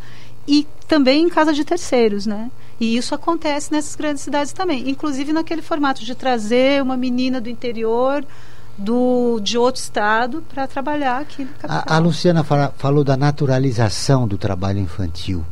[0.48, 2.52] e também em casa de terceiros, né?
[2.80, 7.50] E isso acontece nessas grandes cidades também, inclusive naquele formato de trazer uma menina do
[7.50, 8.24] interior
[8.78, 14.38] do, de outro estado para trabalhar aqui a, a, Luciana fala, falou da naturalização do
[14.38, 15.46] trabalho infantil.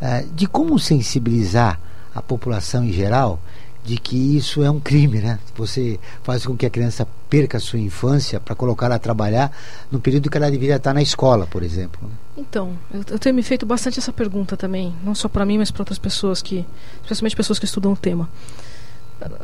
[0.00, 1.80] Uh, de como sensibilizar
[2.14, 3.40] a população em geral
[3.86, 5.38] de que isso é um crime, né?
[5.54, 9.56] Você faz com que a criança perca a sua infância para colocar ela a trabalhar
[9.90, 12.00] no período que ela deveria estar na escola, por exemplo.
[12.02, 12.14] Né?
[12.36, 15.70] Então, eu, eu, tenho me feito bastante essa pergunta também, não só para mim, mas
[15.70, 16.66] para outras pessoas que,
[17.02, 18.28] especialmente pessoas que estudam o tema.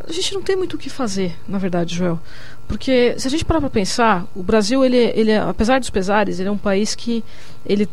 [0.07, 2.21] A gente não tem muito o que fazer, na verdade, Joel,
[2.69, 6.49] porque se a gente parar para pensar, o Brasil, ele, ele, apesar dos pesares, ele
[6.49, 7.25] é um país que
[7.65, 7.89] ele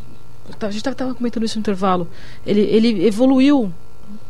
[0.62, 2.08] a gente estava comentando isso no intervalo.
[2.45, 3.72] Ele, ele evoluiu,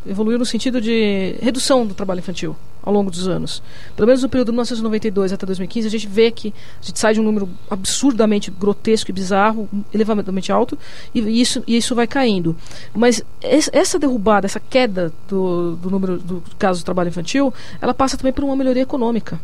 [0.07, 3.61] evoluiu no sentido de redução do trabalho infantil ao longo dos anos.
[3.95, 7.13] Pelo menos no período de 1992 até 2015, a gente vê que a gente sai
[7.13, 10.78] de um número absurdamente grotesco e bizarro, elevadamente alto,
[11.13, 12.55] e, e isso, e isso vai caindo.
[12.93, 18.17] Mas essa derrubada, essa queda do, do número do casos de trabalho infantil, ela passa
[18.17, 19.39] também por uma melhoria econômica.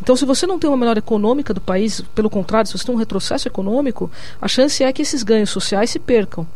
[0.00, 2.94] Então, se você não tem uma melhora econômica do país, pelo contrário, se você tem
[2.94, 6.46] um retrocesso econômico, a chance é que esses ganhos sociais se percam.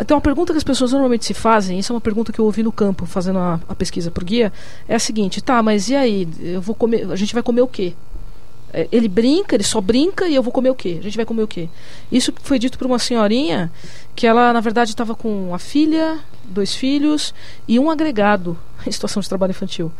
[0.00, 2.44] Então, a pergunta que as pessoas normalmente se fazem, isso é uma pergunta que eu
[2.44, 4.52] ouvi no campo, fazendo a, a pesquisa por guia,
[4.86, 6.28] é a seguinte: tá, mas e aí?
[6.40, 7.94] Eu vou comer, a gente vai comer o quê?
[8.72, 10.98] É, ele brinca, ele só brinca e eu vou comer o quê?
[11.00, 11.68] A gente vai comer o quê?
[12.12, 13.72] Isso foi dito por uma senhorinha
[14.14, 17.34] que ela, na verdade, estava com a filha, dois filhos
[17.66, 18.56] e um agregado
[18.86, 19.90] em situação de trabalho infantil.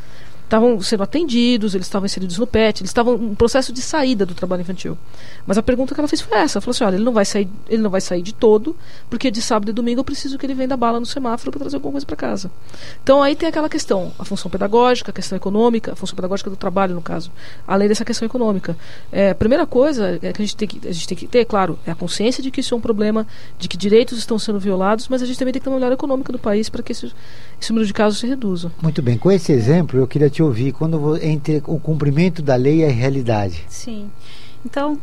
[0.49, 4.35] Estavam sendo atendidos, eles estavam inseridos no PET, eles estavam em processo de saída do
[4.35, 4.97] trabalho infantil.
[5.47, 7.25] Mas a pergunta que ela fez foi essa, ela falou assim, olha, ele não vai
[7.25, 8.75] sair, ele não vai sair de todo,
[9.11, 11.77] porque de sábado e domingo eu preciso que ele venda bala no semáforo para trazer
[11.77, 12.51] alguma coisa para casa.
[13.03, 16.57] Então aí tem aquela questão, a função pedagógica, a questão econômica, a função pedagógica do
[16.57, 17.31] trabalho no caso,
[17.67, 18.77] além dessa questão econômica.
[19.13, 21.45] É, a primeira coisa é que a gente tem que a gente tem que ter,
[21.45, 23.27] claro, é a consciência de que isso é um problema,
[23.59, 25.95] de que direitos estão sendo violados, mas a gente também tem que ter uma melhora
[25.95, 27.13] econômica do país para que esse,
[27.61, 28.73] esse número de casos se reduza.
[28.81, 32.81] Muito bem, com esse exemplo eu queria te ouvir quando entre o cumprimento da lei
[32.81, 33.65] e a realidade.
[33.69, 34.11] Sim.
[34.65, 34.99] Então,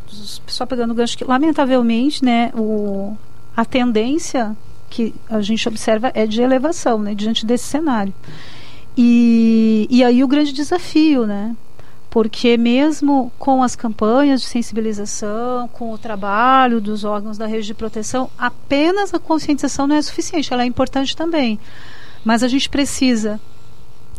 [0.47, 3.15] só pegando o gancho que, lamentavelmente, né, o,
[3.55, 4.55] a tendência
[4.89, 8.13] que a gente observa é de elevação, né, diante desse cenário.
[8.97, 11.55] E, e aí o grande desafio, né,
[12.09, 17.73] porque mesmo com as campanhas de sensibilização, com o trabalho dos órgãos da rede de
[17.73, 21.59] proteção, apenas a conscientização não é suficiente, ela é importante também.
[22.23, 23.39] Mas a gente precisa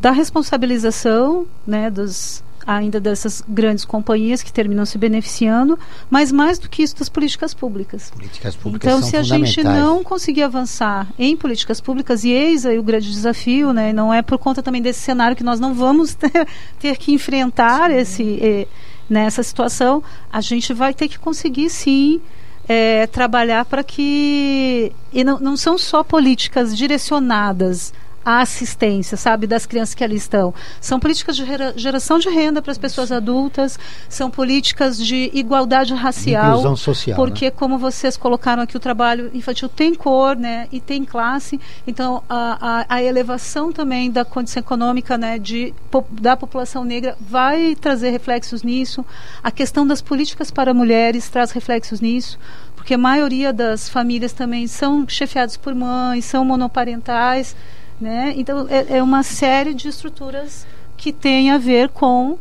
[0.01, 5.79] da responsabilização né, dos, ainda dessas grandes companhias que terminam se beneficiando,
[6.11, 8.11] mas mais do que isso das políticas públicas.
[8.11, 12.67] Políticas públicas então, são se a gente não conseguir avançar em políticas públicas, e eis
[12.67, 15.73] aí o grande desafio, né, não é por conta também desse cenário que nós não
[15.73, 16.47] vamos ter,
[16.79, 17.97] ter que enfrentar sim.
[17.97, 18.67] esse, eh,
[19.09, 22.21] nessa situação, a gente vai ter que conseguir sim
[22.69, 24.93] é, trabalhar para que.
[25.13, 27.93] E não, não são só políticas direcionadas
[28.27, 30.53] a assistência, sabe, das crianças que ali estão.
[30.81, 31.45] São políticas de
[31.77, 36.55] geração de renda para as pessoas adultas, são políticas de igualdade racial.
[36.59, 37.15] Inclusão social.
[37.15, 37.51] Porque, né?
[37.53, 41.61] como vocês colocaram aqui, o trabalho infantil tem cor, né, e tem classe.
[41.87, 45.73] Então, a, a, a elevação também da condição econômica, né, de,
[46.11, 49.07] da população negra vai trazer reflexos nisso.
[49.41, 52.37] A questão das políticas para mulheres traz reflexos nisso
[52.75, 57.57] porque a maioria das famílias também são chefiadas por mães, são monoparentais.
[58.01, 58.35] Né?
[58.37, 60.67] Então, é, é uma série de estruturas
[60.97, 62.39] que tem a ver com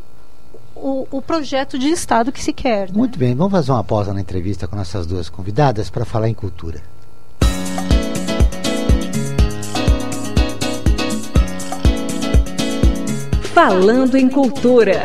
[0.74, 2.88] o, o, projeto de Estado que se quer.
[2.88, 2.96] Né?
[2.96, 6.34] Muito bem, vamos fazer uma pausa na entrevista com nossas duas convidadas para falar em
[6.34, 6.82] cultura.
[13.54, 15.02] Falando em cultura.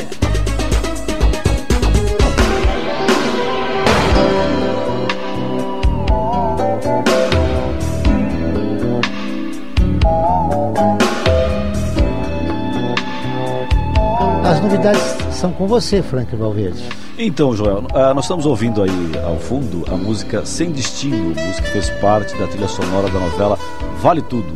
[15.49, 16.83] Com você, Frank Valverde.
[17.17, 18.91] Então, Joel, uh, nós estamos ouvindo aí
[19.25, 23.57] ao fundo a música Sem Destino, música que fez parte da trilha sonora da novela
[23.99, 24.53] Vale Tudo.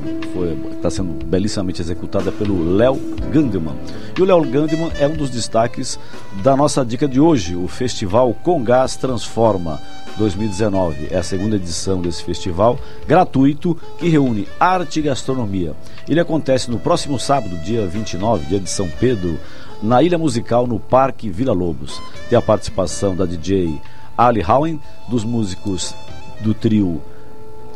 [0.73, 2.99] Está sendo belíssimamente executada pelo Léo
[3.31, 3.75] Gandeman.
[4.15, 5.97] E o Léo Gandeman é um dos destaques
[6.43, 9.81] da nossa dica de hoje, o Festival Com Gás Transforma
[10.17, 11.07] 2019.
[11.11, 12.77] É a segunda edição desse festival
[13.07, 15.73] gratuito que reúne arte e gastronomia.
[16.07, 19.39] Ele acontece no próximo sábado, dia 29, dia de São Pedro,
[19.85, 22.01] na Ilha Musical, no Parque Vila Lobos.
[22.27, 23.79] Tem a participação da DJ
[24.17, 25.93] Ali Howen, dos músicos
[26.41, 27.01] do trio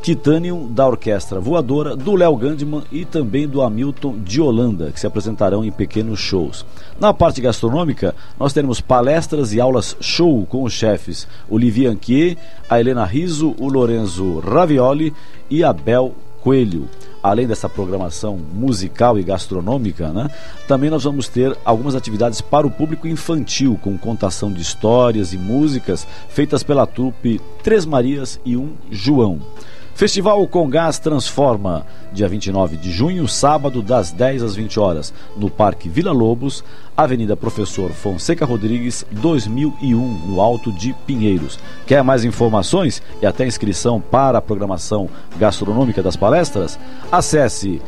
[0.01, 5.05] Titanium, da Orquestra Voadora, do Léo Gandman e também do Hamilton de Holanda, que se
[5.05, 6.65] apresentarão em pequenos shows.
[6.99, 12.37] Na parte gastronômica, nós teremos palestras e aulas show com os chefes Olivier Anquier,
[12.69, 15.13] a Helena Riso, o Lorenzo Ravioli
[15.49, 16.87] e a Bel Coelho
[17.21, 20.29] além dessa programação musical e gastronômica, né,
[20.67, 25.37] também nós vamos ter algumas atividades para o público infantil, com contação de histórias e
[25.37, 29.39] músicas feitas pela trupe Três Marias e um João.
[29.99, 35.49] Festival Com Gás Transforma, dia 29 de junho, sábado, das 10 às 20 horas, no
[35.49, 36.63] Parque Vila Lobos,
[36.95, 41.59] Avenida Professor Fonseca Rodrigues, 2001, no Alto de Pinheiros.
[41.85, 46.79] Quer mais informações e até inscrição para a programação gastronômica das palestras?
[47.11, 47.81] Acesse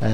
[0.00, 0.08] é,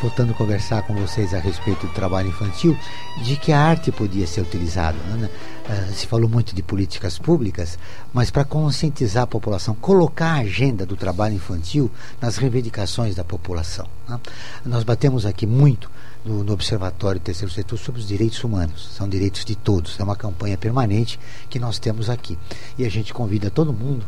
[0.00, 2.76] voltando a conversar com vocês a respeito do trabalho infantil,
[3.22, 4.96] de que a arte podia ser utilizada.
[4.98, 5.28] Né?
[5.68, 7.76] Uh, se falou muito de políticas públicas,
[8.14, 11.90] mas para conscientizar a população, colocar a agenda do trabalho infantil
[12.20, 13.88] nas reivindicações da população.
[14.08, 14.20] Né?
[14.64, 15.90] Nós batemos aqui muito
[16.26, 18.90] no, no Observatório Terceiro Setor sobre os direitos humanos.
[18.94, 19.98] São direitos de todos.
[20.00, 21.18] É uma campanha permanente
[21.48, 22.36] que nós temos aqui.
[22.76, 24.04] E a gente convida todo mundo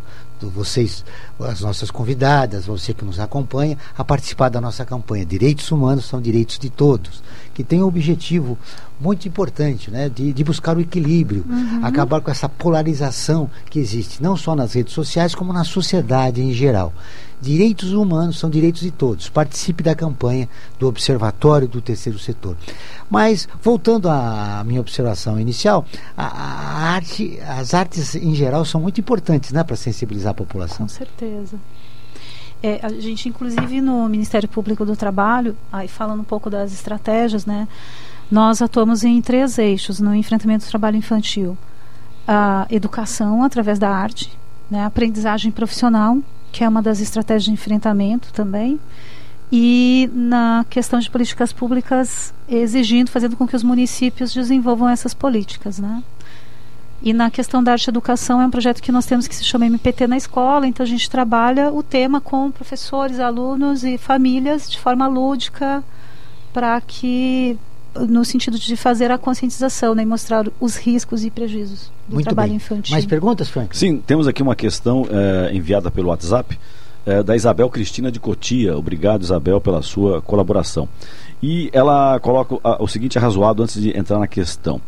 [0.46, 1.04] vocês,
[1.40, 5.24] as nossas convidadas, você que nos acompanha, a participar da nossa campanha.
[5.24, 7.22] Direitos humanos são direitos de todos,
[7.54, 8.56] que tem um objetivo
[9.00, 11.84] muito importante, né, de, de buscar o equilíbrio, uhum.
[11.84, 16.52] acabar com essa polarização que existe, não só nas redes sociais, como na sociedade em
[16.52, 16.92] geral.
[17.40, 19.28] Direitos humanos são direitos de todos.
[19.28, 22.56] Participe da campanha do Observatório do Terceiro Setor.
[23.08, 25.86] Mas, voltando à minha observação inicial,
[26.16, 30.86] a, a arte, as artes em geral são muito importantes né, para sensibilizar a população.
[30.86, 31.56] Com certeza.
[32.60, 37.46] É, a gente, inclusive, no Ministério Público do Trabalho, aí falando um pouco das estratégias,
[37.46, 37.68] né,
[38.30, 41.56] nós atuamos em três eixos no enfrentamento do trabalho infantil.
[42.26, 44.30] A educação através da arte,
[44.70, 46.18] né, a aprendizagem profissional,
[46.52, 48.78] que é uma das estratégias de enfrentamento também,
[49.50, 55.78] e na questão de políticas públicas exigindo, fazendo com que os municípios desenvolvam essas políticas,
[55.78, 56.02] né?
[57.00, 59.66] E na questão da arte educação é um projeto que nós temos que se chama
[59.66, 64.78] MPT na escola, então a gente trabalha o tema com professores, alunos e famílias de
[64.78, 65.82] forma lúdica
[66.52, 67.56] para que
[68.06, 72.26] no sentido de fazer a conscientização né, e mostrar os riscos e prejuízos do Muito
[72.26, 72.56] trabalho bem.
[72.56, 72.92] infantil.
[72.92, 73.76] Mais perguntas, Frank?
[73.76, 76.58] Sim, temos aqui uma questão é, enviada pelo WhatsApp
[77.04, 78.76] é, da Isabel Cristina de Cotia.
[78.76, 80.88] Obrigado, Isabel, pela sua colaboração.
[81.42, 84.80] E ela coloca o seguinte arrazoado antes de entrar na questão.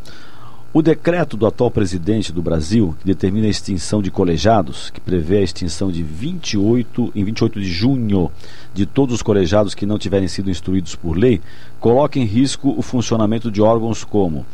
[0.73, 5.39] O decreto do atual presidente do Brasil, que determina a extinção de colegiados, que prevê
[5.39, 8.31] a extinção de 28 em 28 de junho
[8.73, 11.41] de todos os colegiados que não tiverem sido instruídos por lei,
[11.81, 14.47] coloca em risco o funcionamento de órgãos como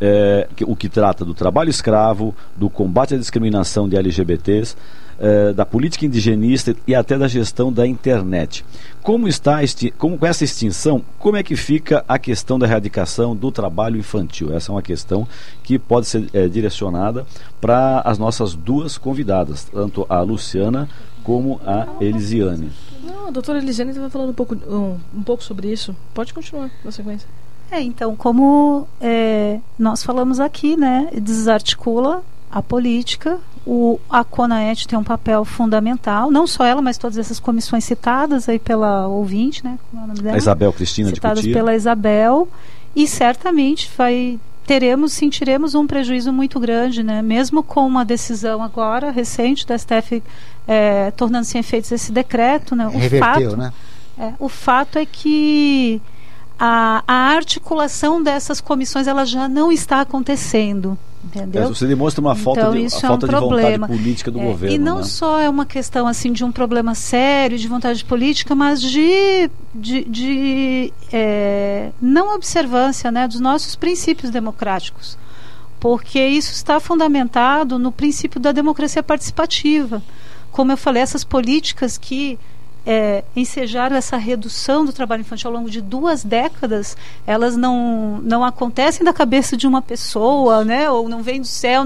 [0.00, 4.76] é, o que trata do trabalho escravo, do combate à discriminação de LGBTs,
[5.18, 8.64] é, da política indigenista e até da gestão da internet.
[9.02, 9.58] Como está
[9.98, 14.54] como com essa extinção, como é que fica a questão da erradicação do trabalho infantil?
[14.54, 15.28] Essa é uma questão
[15.62, 17.26] que pode ser é, direcionada
[17.60, 20.88] para as nossas duas convidadas, tanto a Luciana
[21.22, 22.70] como a Elisiane.
[23.02, 25.94] Não, a doutora Elisiane estava falando um pouco, um, um pouco sobre isso.
[26.12, 27.28] Pode continuar na sequência.
[27.70, 34.98] É, então, como é, nós falamos aqui, né, desarticula a política, o, a CONAET tem
[34.98, 39.78] um papel fundamental, não só ela, mas todas essas comissões citadas aí pela ouvinte, né?
[39.90, 40.36] Como é o nome dela?
[40.36, 41.54] A Isabel Cristina citadas de Cutia.
[41.54, 42.48] pela Isabel,
[42.94, 47.22] e certamente vai teremos, sentiremos um prejuízo muito grande, né?
[47.22, 50.22] Mesmo com uma decisão agora recente da STF
[50.66, 52.86] é, tornando-se em efeitos esse decreto, né?
[52.86, 53.72] O Reverteu, fato, né?
[54.18, 56.00] É, o fato é que
[56.58, 60.98] a, a articulação dessas comissões ela já não está acontecendo.
[61.24, 61.62] Entendeu?
[61.62, 63.86] É, você demonstra uma falta Então, de, isso a é um falta de vontade problema.
[63.88, 64.74] política do É, governo.
[64.76, 65.02] E não né?
[65.04, 70.04] só é uma questão assim de um problema sério de vontade política, mas de, de,
[70.04, 75.16] de, é, não observância né, dos nossos princípios democráticos.
[75.80, 80.02] Porque isso está fundamentado no princípio da democracia participativa.
[80.52, 82.38] Como eu falei, essas políticas que
[82.86, 88.44] é, ensejaram essa redução do trabalho infantil ao longo de duas décadas, elas não, não
[88.44, 90.90] acontecem da cabeça de uma pessoa, né?
[90.90, 91.82] Ou não vem do céu.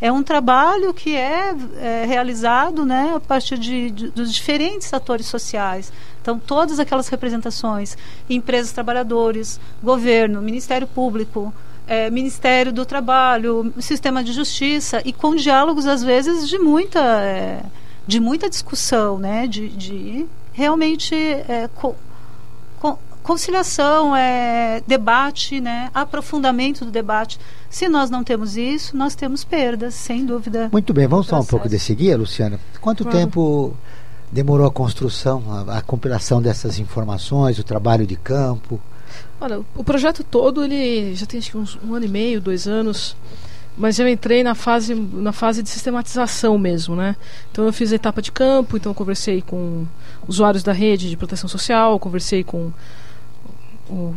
[0.00, 3.12] É um trabalho que é, é realizado, né?
[3.16, 5.92] A partir de, de- dos diferentes atores sociais.
[6.20, 7.96] Então, todas aquelas representações,
[8.28, 11.52] empresas, trabalhadores, governo, Ministério Público,
[11.86, 17.62] é, Ministério do Trabalho, Sistema de Justiça e com diálogos às vezes de muita é,
[18.06, 19.46] de muita discussão, né?
[19.46, 20.26] De, de
[20.60, 21.94] realmente é, co-
[22.78, 25.90] co- conciliação, é, debate, né?
[25.94, 27.38] Aprofundamento do debate.
[27.70, 30.68] Se nós não temos isso, nós temos perdas, sem dúvida.
[30.70, 32.60] Muito bem, vamos falar um pouco desse guia, Luciana.
[32.80, 33.18] Quanto Claro.
[33.18, 33.74] tempo
[34.30, 38.78] demorou a construção, a, a compilação dessas informações, o trabalho de campo?
[39.40, 42.66] Olha, o projeto todo ele já tem acho que uns um ano e meio, dois
[42.68, 43.16] anos,
[43.80, 47.16] mas eu entrei na fase na fase de sistematização mesmo, né?
[47.50, 49.86] Então eu fiz a etapa de campo, então conversei com
[50.28, 52.70] usuários da rede de proteção social, conversei com
[53.88, 54.14] o-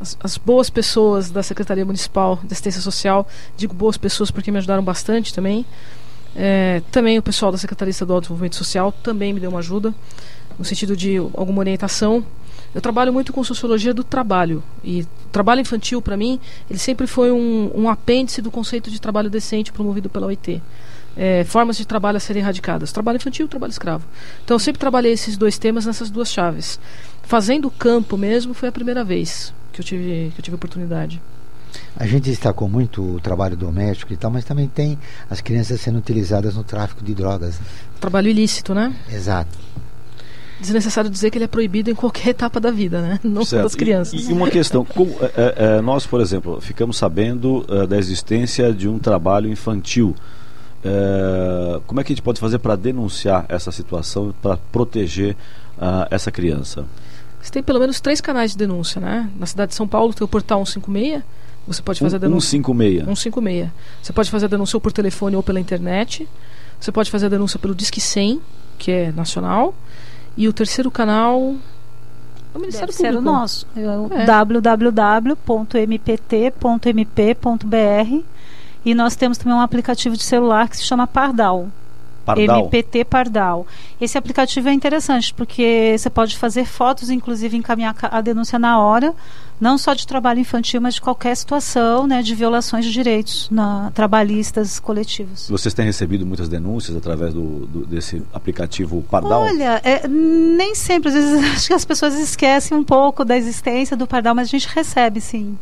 [0.00, 4.58] as, as boas pessoas da Secretaria Municipal de Assistência Social, digo boas pessoas porque me
[4.58, 5.66] ajudaram bastante também.
[6.34, 9.92] É, também o pessoal da Secretaria Estadual de Desenvolvimento Social também me deu uma ajuda,
[10.58, 12.24] no sentido de alguma orientação.
[12.74, 14.62] Eu trabalho muito com sociologia do trabalho.
[14.82, 19.00] E o trabalho infantil, para mim, ele sempre foi um, um apêndice do conceito de
[19.00, 20.62] trabalho decente promovido pela OIT.
[21.14, 24.04] É, formas de trabalho a serem erradicadas: trabalho infantil e trabalho escravo.
[24.44, 26.80] Então, eu sempre trabalhei esses dois temas nessas duas chaves.
[27.22, 31.20] Fazendo campo mesmo foi a primeira vez que eu tive, que eu tive oportunidade.
[31.96, 34.98] A gente destacou muito o trabalho doméstico e tal, mas também tem
[35.30, 37.58] as crianças sendo utilizadas no tráfico de drogas.
[38.00, 38.94] Trabalho ilícito, né?
[39.10, 39.58] Exato.
[40.62, 43.20] Desnecessário dizer que ele é proibido em qualquer etapa da vida, né?
[43.24, 43.62] Não só Certo.
[43.64, 44.28] das crianças.
[44.28, 47.98] E, e uma questão, como, é, é, é, nós, por exemplo, ficamos sabendo é, da
[47.98, 50.14] existência de um trabalho infantil
[50.84, 55.36] é, como é que a gente pode fazer para denunciar essa situação, para proteger
[55.78, 56.84] uh, essa criança?
[57.40, 59.30] Você tem pelo menos três canais de denúncia, né?
[59.38, 61.22] Na cidade de São Paulo tem o portal 156,
[61.66, 62.50] você pode fazer a denúncia.
[62.50, 63.04] 156.
[63.04, 63.70] 156.
[64.02, 66.28] Você pode fazer a denúncia ou por telefone ou pela internet.
[66.80, 68.40] Você pode fazer a denúncia pelo Disque 100,
[68.78, 69.72] que é nacional.
[70.36, 71.54] E o terceiro canal.
[72.54, 73.22] O Ministério Deve Público.
[73.22, 73.66] Nosso.
[73.76, 74.24] É.
[74.24, 75.42] www.mpt.mp.br.
[78.84, 81.68] E nós temos também um aplicativo de celular que se chama Pardal.
[82.24, 82.60] Pardal.
[82.60, 83.66] MPT Pardal.
[84.00, 89.14] Esse aplicativo é interessante porque você pode fazer fotos, inclusive encaminhar a denúncia na hora,
[89.60, 93.90] não só de trabalho infantil, mas de qualquer situação né, de violações de direitos na,
[93.92, 95.48] trabalhistas coletivos.
[95.48, 99.42] Vocês têm recebido muitas denúncias através do, do desse aplicativo Pardal?
[99.42, 101.08] Olha, é, nem sempre.
[101.08, 104.50] Às vezes acho que as pessoas esquecem um pouco da existência do Pardal, mas a
[104.50, 105.56] gente recebe sim.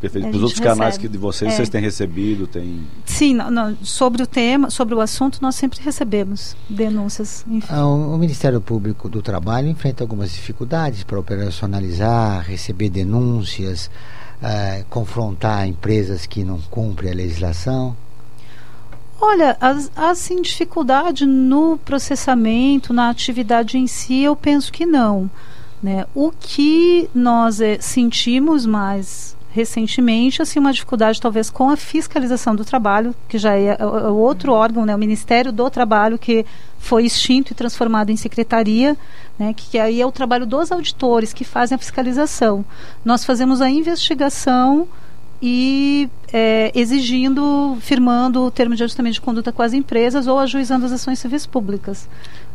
[0.00, 0.30] Perfeito.
[0.30, 0.78] Dos outros recebe.
[0.78, 1.56] canais que de vocês, é.
[1.56, 2.86] vocês têm recebido, tem...
[3.06, 7.44] Sim, não, não, sobre o tema, sobre o assunto, nós sempre recebemos denúncias.
[7.68, 13.90] Ah, o, o, Ministério Público do Trabalho enfrenta algumas dificuldades para operacionalizar, receber denúncias,
[14.42, 17.96] uh, confrontar empresas que não cumprem a legislação.
[19.20, 19.56] Olha,
[19.96, 25.30] há assim, dificuldade no processamento, na atividade em si, eu penso que não.
[25.82, 26.04] Né?
[26.14, 32.64] O que nós é, sentimos mais recentemente assim uma dificuldade talvez com a fiscalização do
[32.64, 36.44] trabalho que já é, é o outro órgão né o Ministério do Trabalho que
[36.76, 38.96] foi extinto e transformado em secretaria
[39.38, 42.64] né que, que aí é o trabalho dos auditores que fazem a fiscalização
[43.04, 44.88] nós fazemos a investigação
[45.46, 50.86] e é, exigindo, firmando o termo de ajustamento de conduta com as empresas ou ajuizando
[50.86, 52.08] as ações civis públicas.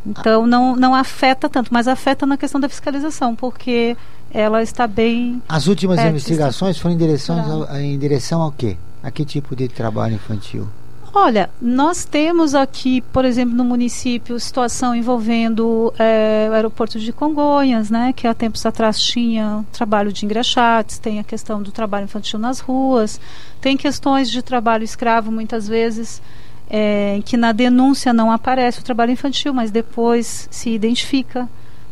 [0.05, 3.95] Então não, não afeta tanto, mas afeta na questão da fiscalização, porque
[4.31, 5.41] ela está bem.
[5.47, 8.77] As últimas investigações foram em direção, ao, em direção ao quê?
[9.01, 10.67] A que tipo de trabalho infantil?
[11.11, 17.89] Olha, nós temos aqui, por exemplo, no município, situação envolvendo é, o aeroporto de Congonhas,
[17.89, 22.37] né, que há tempos atrás tinha trabalho de engraxates, tem a questão do trabalho infantil
[22.37, 23.19] nas ruas,
[23.59, 26.21] tem questões de trabalho escravo, muitas vezes,
[26.69, 31.49] é, que na denúncia não aparece o trabalho infantil, mas depois se identifica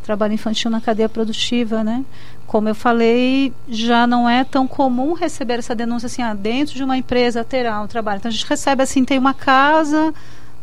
[0.07, 2.05] trabalho infantil na cadeia produtiva, né?
[2.47, 6.84] Como eu falei, já não é tão comum receber essa denúncia assim, ah, dentro de
[6.84, 8.19] uma empresa terá um trabalho.
[8.19, 10.13] Então a gente recebe assim, tem uma casa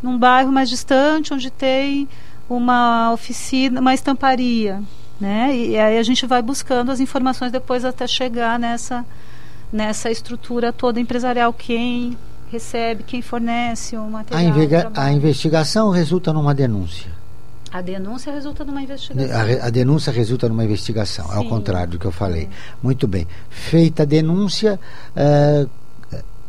[0.03, 2.09] num bairro mais distante onde tem
[2.49, 4.83] uma oficina, uma estamparia,
[5.21, 5.55] né?
[5.55, 9.05] E, e aí a gente vai buscando as informações depois até chegar nessa
[9.71, 12.17] nessa estrutura toda empresarial quem
[12.55, 14.93] recebe, quem fornece o material.
[14.95, 17.11] A, a investigação resulta numa denúncia.
[17.73, 19.37] A denúncia resulta numa investigação.
[19.37, 21.37] A, a denúncia resulta numa investigação, Sim.
[21.37, 22.49] ao contrário do que eu falei.
[22.81, 23.27] Muito bem.
[23.51, 24.79] Feita a denúncia,
[25.17, 25.69] uh,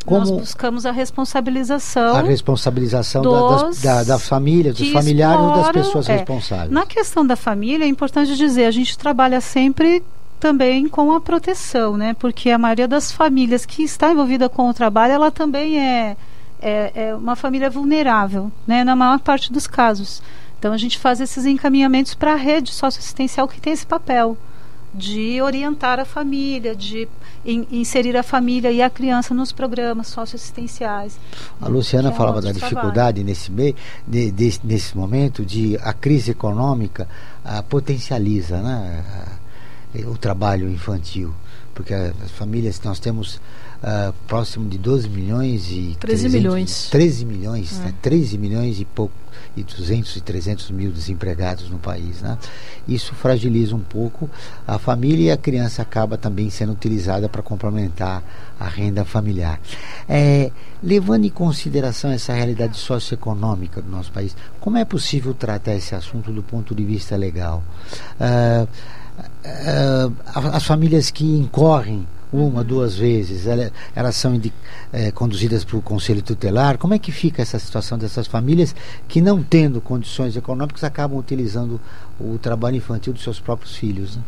[0.05, 2.15] como Nós buscamos a responsabilização.
[2.15, 6.69] A responsabilização da, das, da, da família, dos familiares ou das pessoas é, responsáveis.
[6.69, 10.03] Na questão da família, é importante dizer, a gente trabalha sempre
[10.39, 12.13] também com a proteção, né?
[12.13, 16.17] Porque a maioria das famílias que está envolvida com o trabalho, ela também é,
[16.61, 18.83] é, é uma família vulnerável, né?
[18.83, 20.21] Na maior parte dos casos.
[20.59, 24.37] Então a gente faz esses encaminhamentos para a rede socioassistencial que tem esse papel
[24.95, 27.07] de orientar a família, de
[27.45, 31.19] in, inserir a família e a criança nos programas socioassistenciais.
[31.59, 33.75] A Luciana é falava da dificuldade nesse meio,
[34.07, 37.07] de, de, nesse momento de a crise econômica
[37.43, 39.03] a, potencializa, né?
[40.03, 41.33] O trabalho infantil,
[41.73, 46.89] porque as famílias nós temos uh, próximo de 12 milhões e 13 300, milhões.
[46.89, 47.85] 13 milhões, é.
[47.85, 47.93] né?
[48.01, 49.13] 13 milhões e pouco
[49.55, 52.37] e 200 e 300 mil desempregados no país, né?
[52.87, 54.29] Isso fragiliza um pouco
[54.67, 58.23] a família e a criança acaba também sendo utilizada para complementar
[58.59, 59.59] a renda familiar.
[60.07, 60.51] É,
[60.83, 66.31] levando em consideração essa realidade socioeconômica do nosso país, como é possível tratar esse assunto
[66.31, 67.63] do ponto de vista legal?
[68.19, 68.67] Uh,
[70.33, 74.39] as famílias que incorrem uma, duas vezes, elas, elas são
[74.91, 76.77] é, conduzidas para o conselho tutelar.
[76.77, 78.75] Como é que fica essa situação dessas famílias
[79.07, 81.79] que, não tendo condições econômicas, acabam utilizando
[82.19, 84.17] o trabalho infantil dos seus próprios filhos?
[84.17, 84.23] Né?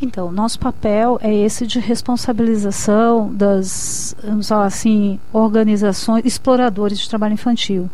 [0.00, 7.34] Então, nosso papel é esse de responsabilização das, vamos falar assim, organizações, exploradores de trabalho
[7.34, 7.90] infantil.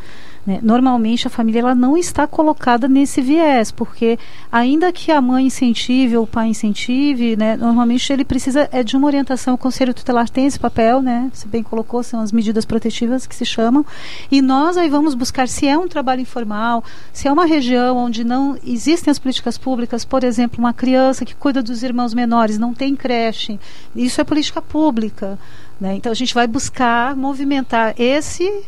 [0.47, 0.59] Né?
[0.63, 4.19] Normalmente a família ela não está colocada nesse viés, porque
[4.53, 8.97] ainda que a mãe incentive ou o pai incentive, né, normalmente ele precisa é de
[8.97, 9.55] uma orientação.
[9.55, 11.31] O Conselho Tutelar tem esse papel, né?
[11.33, 13.87] Você bem colocou, são as medidas protetivas que se chamam.
[14.31, 18.23] E nós aí vamos buscar se é um trabalho informal, se é uma região onde
[18.23, 22.75] não existem as políticas públicas, por exemplo, uma criança que cuida dos irmãos menores, não
[22.75, 23.59] tem creche.
[23.97, 25.39] Isso é política pública.
[25.81, 25.97] Né?
[25.97, 28.65] Então a gente vai buscar movimentar esse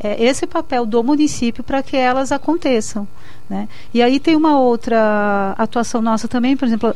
[0.00, 3.06] é esse papel do município para que elas aconteçam.
[3.48, 3.68] Né?
[3.92, 6.94] E aí tem uma outra atuação nossa também, por exemplo,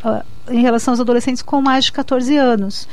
[0.49, 2.89] em relação aos adolescentes com mais de 14 anos.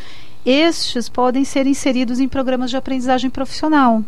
[0.45, 4.03] Estes podem ser inseridos em programas de aprendizagem profissional.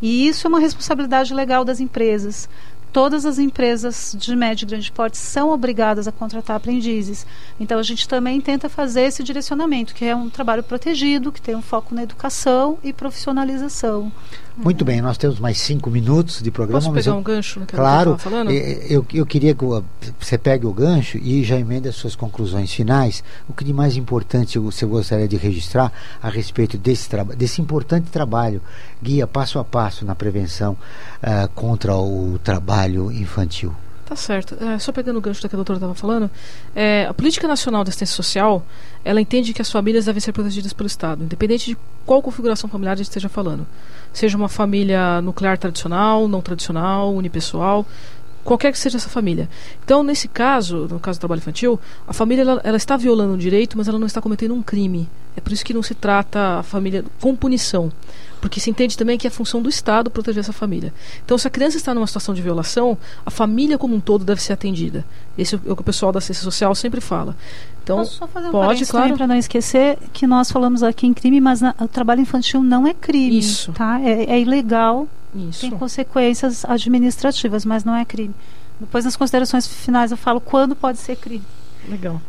[0.00, 2.48] E isso é uma responsabilidade legal das empresas
[2.92, 7.26] todas as empresas de médio e grande porte são obrigadas a contratar aprendizes.
[7.58, 11.54] Então a gente também tenta fazer esse direcionamento, que é um trabalho protegido, que tem
[11.54, 14.12] um foco na educação e profissionalização.
[14.62, 16.82] Muito bem, nós temos mais cinco minutos de programa.
[16.82, 18.16] Posso pegar eu, um gancho no que Claro?
[18.88, 19.64] Eu, eu queria que
[20.18, 23.24] você pegue o gancho e já emenda as suas conclusões finais.
[23.48, 25.90] O que de mais importante você gostaria de registrar
[26.22, 28.60] a respeito desse, desse importante trabalho,
[29.02, 30.76] guia passo a passo na prevenção
[31.22, 33.74] uh, contra o trabalho infantil?
[34.10, 34.56] Tá certo.
[34.60, 36.28] É, só pegando o gancho do que a doutora estava falando,
[36.74, 38.66] é, a política nacional de assistência social,
[39.04, 42.94] ela entende que as famílias devem ser protegidas pelo Estado, independente de qual configuração familiar
[42.94, 43.64] a gente esteja falando.
[44.12, 47.86] Seja uma família nuclear tradicional, não tradicional, unipessoal,
[48.44, 49.48] qualquer que seja essa família.
[49.84, 53.38] Então, nesse caso, no caso do trabalho infantil, a família ela, ela, está violando um
[53.38, 55.08] direito, mas ela não está cometendo um crime.
[55.36, 57.92] É por isso que não se trata a família com punição,
[58.40, 60.92] porque se entende também que é função do Estado proteger essa família.
[61.24, 64.42] Então, se a criança está numa situação de violação, a família como um todo deve
[64.42, 65.04] ser atendida.
[65.36, 67.36] Esse é o que o pessoal da assistência social sempre fala.
[67.82, 69.16] Então, Posso só fazer um pode, claro.
[69.16, 72.86] para não esquecer que nós falamos aqui em crime, mas na, o trabalho infantil não
[72.86, 73.72] é crime, Isso.
[73.72, 74.00] tá?
[74.00, 75.60] É, é ilegal Isso.
[75.60, 78.34] tem consequências administrativas, mas não é crime.
[78.78, 81.44] Depois, nas considerações finais, eu falo quando pode ser crime.
[81.88, 82.20] Legal.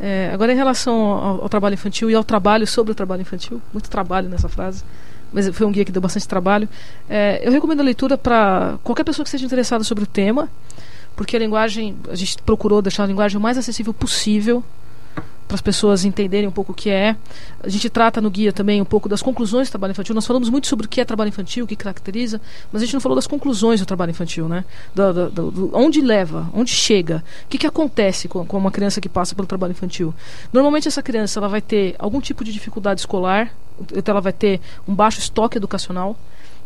[0.00, 3.60] É, agora, em relação ao, ao, trabalho infantil e ao trabalho sobre o trabalho infantil,
[3.70, 4.82] muito trabalho nessa frase,
[5.32, 6.68] mas foi um guia que deu bastante trabalho.
[7.08, 10.48] É, eu recomendo a leitura para qualquer pessoa que esteja interessada sobre o tema,
[11.16, 14.64] porque a linguagem, a gente procurou deixar a linguagem o mais acessível possível
[15.50, 17.16] para as pessoas entenderem um pouco o que é.
[17.60, 20.14] A gente trata no guia também um pouco das conclusões do trabalho infantil.
[20.14, 22.40] Nós falamos muito sobre o que é trabalho infantil, o que caracteriza,
[22.72, 24.64] mas a gente não falou das conclusões do trabalho infantil, né?
[25.72, 29.48] Onde leva, onde chega, o que, que acontece com, com uma criança que passa pelo
[29.48, 30.14] trabalho infantil.
[30.52, 33.52] Normalmente essa criança ela vai ter algum tipo de dificuldade escolar,
[33.92, 36.16] então ela vai ter um baixo estoque educacional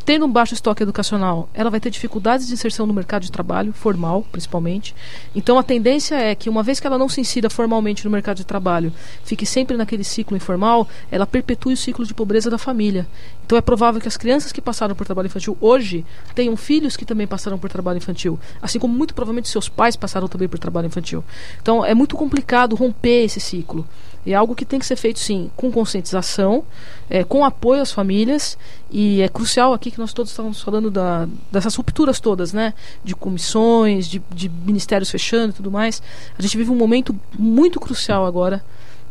[0.05, 3.73] tendo um baixo estoque educacional, ela vai ter dificuldades de inserção no mercado de trabalho,
[3.73, 4.95] formal, principalmente.
[5.35, 8.37] Então, a tendência é que, uma vez que ela não se insira formalmente no mercado
[8.37, 8.93] de trabalho,
[9.25, 13.07] fique sempre naquele ciclo informal, ela perpetue o ciclo de pobreza da família.
[13.47, 17.05] Então, é provável que as crianças que passaram por trabalho infantil hoje tenham filhos que
[17.05, 20.87] também passaram por trabalho infantil, assim como muito provavelmente seus pais passaram também por trabalho
[20.87, 21.25] infantil.
[21.61, 23.87] Então, é muito complicado romper esse ciclo.
[24.27, 26.65] É algo que tem que ser feito, sim, com conscientização,
[27.11, 28.57] é, com apoio às famílias,
[28.91, 32.73] e é crucial aqui que nós todos estamos falando da, dessas rupturas todas, né?
[33.03, 36.03] De comissões, de, de ministérios fechando e tudo mais.
[36.39, 38.65] A gente vive um momento muito crucial agora.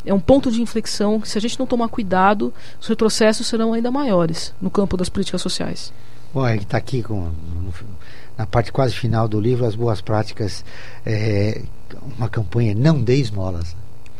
[0.05, 3.73] É um ponto de inflexão que, se a gente não tomar cuidado, os retrocessos serão
[3.73, 5.93] ainda maiores no campo das políticas sociais.
[6.33, 7.31] Bom, ele está aqui com,
[8.37, 10.65] na parte quase final do livro, as boas práticas,
[11.05, 11.61] é,
[12.17, 13.75] uma campanha Não Dê Esmolas.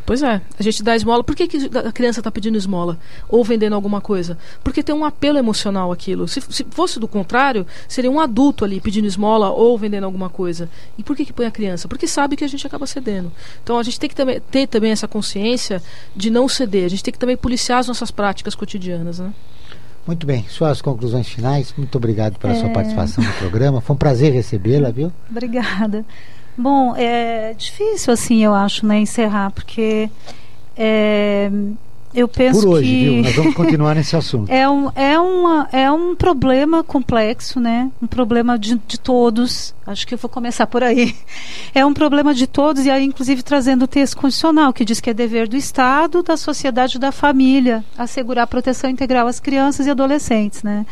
[0.06, 1.24] Pois é, a gente dá esmola.
[1.24, 2.98] Por que, que a criança está pedindo esmola?
[3.28, 4.36] Ou vendendo alguma coisa?
[4.62, 6.28] Porque tem um apelo emocional aquilo.
[6.28, 10.68] Se, se, fosse do contrário, seria um adulto ali pedindo esmola ou vendendo alguma coisa.
[10.98, 11.88] E por que, que põe a criança?
[11.88, 13.32] Porque sabe que a gente acaba cedendo.
[13.62, 15.82] Então a gente tem que também, ter também essa consciência
[16.14, 16.84] de não ceder.
[16.84, 19.18] A gente tem que também policiar as nossas práticas cotidianas.
[19.18, 19.32] Né?
[20.06, 21.72] Muito bem, suas conclusões finais.
[21.78, 22.60] Muito obrigado pela é...
[22.60, 23.80] sua participação no programa.
[23.80, 25.10] Foi um prazer recebê-la, viu?
[25.30, 26.04] Obrigada.
[26.56, 30.08] Bom, é difícil assim, eu acho, né, encerrar, porque
[30.76, 31.50] é,
[32.14, 33.22] eu penso Por hoje, que viu?
[33.24, 34.50] Nós vamos continuar nesse assunto.
[34.50, 37.90] É um, é, uma, é um problema complexo, né?
[38.00, 39.74] Um problema de, de todos.
[39.84, 41.14] Acho que eu vou começar por aí.
[41.76, 45.10] É um problema de todos, e aí, inclusive, trazendo o texto constitucional, que diz que
[45.10, 49.84] é dever do Estado, da sociedade e da família assegurar a proteção integral às crianças
[49.84, 50.86] e adolescentes, né?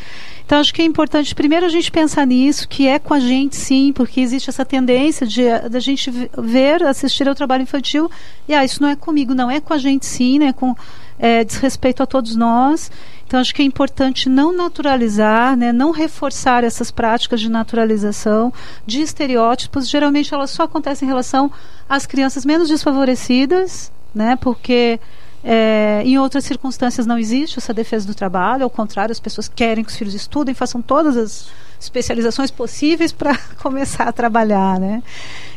[0.53, 3.57] Então, acho que é importante, primeiro, a gente pensar nisso, que é com a gente,
[3.57, 8.11] sim, porque existe essa tendência de a gente ver, assistir ao trabalho infantil,
[8.47, 10.53] e, ah, isso não é comigo, não, é com a gente, sim, né?
[10.53, 10.77] Com
[11.19, 12.91] é, desrespeito a todos nós.
[13.27, 18.53] Então, acho que é importante não naturalizar, né, não reforçar essas práticas de naturalização,
[18.87, 19.89] de estereótipos.
[19.89, 21.51] Geralmente, elas só acontecem em relação
[21.89, 25.01] às crianças menos desfavorecidas, né, porque
[25.45, 29.83] é, em outras circunstâncias não existe essa defesa do trabalho, ao contrário, as pessoas querem
[29.83, 35.03] que os filhos estudem, façam todas as especializações possíveis para começar a trabalhar, né?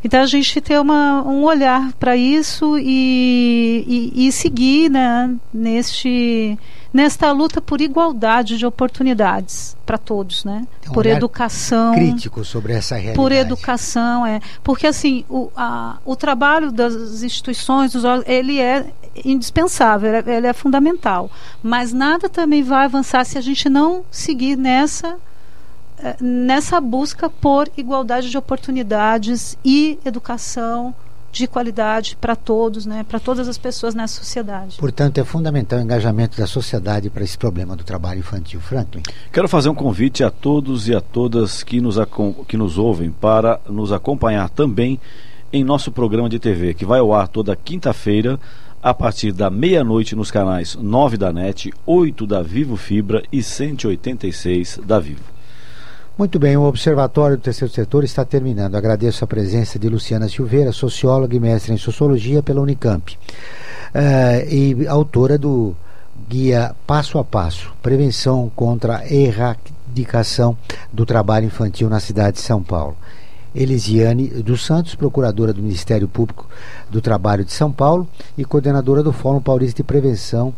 [0.04, 6.58] Então a gente ter uma, um olhar para isso e, e, e, seguir né, neste,
[6.96, 10.66] nesta luta por igualdade de oportunidades para todos, né?
[10.88, 11.94] Um por educação.
[11.94, 13.18] Crítico sobre essa realidade.
[13.18, 14.40] Por educação, é.
[14.64, 18.86] Porque assim, o, a, o trabalho das instituições, dos, ele é
[19.26, 21.30] indispensável, ele é fundamental.
[21.62, 25.18] Mas nada também vai avançar se a gente não seguir nessa
[25.98, 30.96] é, nessa busca por igualdade de oportunidades e educação
[31.36, 34.78] de qualidade para todos, né, para todas as pessoas nessa sociedade.
[34.78, 38.60] Portanto, é fundamental o engajamento da sociedade para esse problema do trabalho infantil.
[38.60, 39.04] Franklin.
[39.32, 41.98] Quero fazer um convite a todos e a todas que nos,
[42.48, 45.00] que nos ouvem para nos acompanhar também
[45.52, 48.40] em nosso programa de TV, que vai ao ar toda quinta-feira
[48.82, 54.80] a partir da meia-noite nos canais 9 da NET, 8 da Vivo Fibra e 186
[54.86, 55.35] da Vivo.
[56.18, 58.76] Muito bem, o Observatório do Terceiro Setor está terminando.
[58.76, 63.18] Agradeço a presença de Luciana Silveira, socióloga e mestre em Sociologia pela Unicamp.
[63.94, 65.76] Uh, e autora do
[66.30, 70.58] Guia Passo a Passo, Prevenção contra a Erradicação
[70.92, 72.96] do Trabalho Infantil na cidade de São Paulo.
[73.56, 76.48] Elisiane dos Santos, procuradora do Ministério Público
[76.90, 80.54] do Trabalho de São Paulo e coordenadora do Fórum Paulista de Prevenção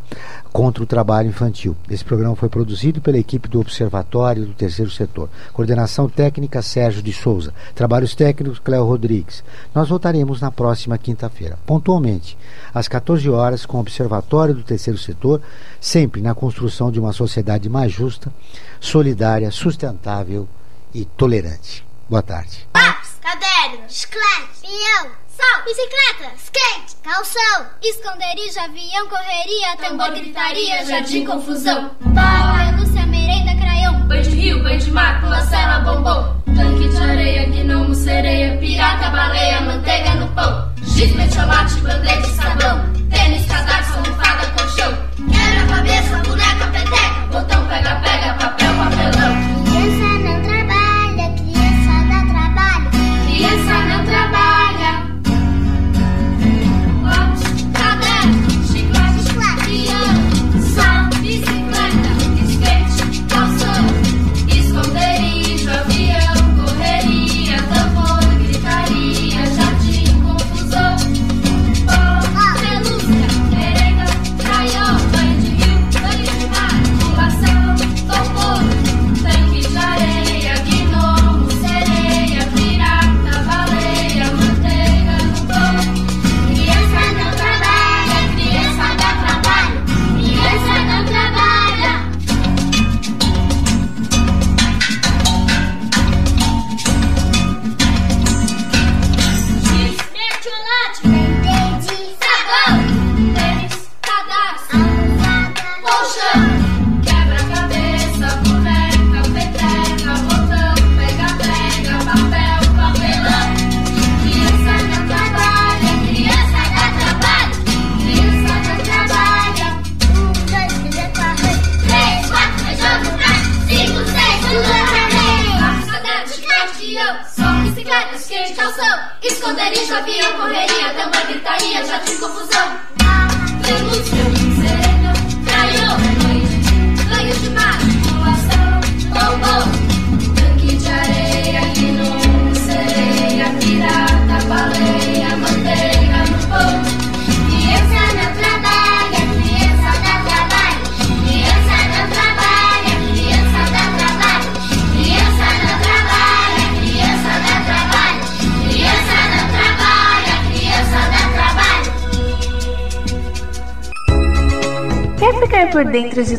[0.52, 1.76] contra o Trabalho Infantil.
[1.90, 5.30] Esse programa foi produzido pela equipe do Observatório do Terceiro Setor.
[5.54, 7.54] Coordenação técnica Sérgio de Souza.
[7.76, 9.44] Trabalhos técnicos Cléo Rodrigues.
[9.76, 12.38] Nós voltaremos na próxima quinta-feira, pontualmente,
[12.74, 15.42] às 14 horas, com o Observatório do Terceiro Setor,
[15.80, 18.34] sempre na construção de uma sociedade mais justa,
[18.80, 20.48] solidária, sustentável
[20.94, 21.87] e tolerante.
[22.10, 22.66] Boa tarde.
[22.74, 31.92] Lápis, caderno, chiclete, pinhão, sal, bicicleta, skate, calção, esconderijo, avião, correria, tambor, gritaria, jardim, confusão.
[32.00, 34.08] Bala, Lúcia, merenda, craião.
[34.08, 36.42] Banho de rio, banho de mar, pula, cela, bombom.
[36.56, 40.72] Tanque de areia, gnomo, sereia, pirata, baleia, manteiga no pão.
[40.84, 42.90] Giz, metiolate, band-aid, sabão.
[43.10, 44.94] Tênis, cadarço, almofada, colchão.
[45.30, 47.28] Quebra-cabeça, boneca, peteca.
[47.34, 48.57] Botão, pega, pega, papel,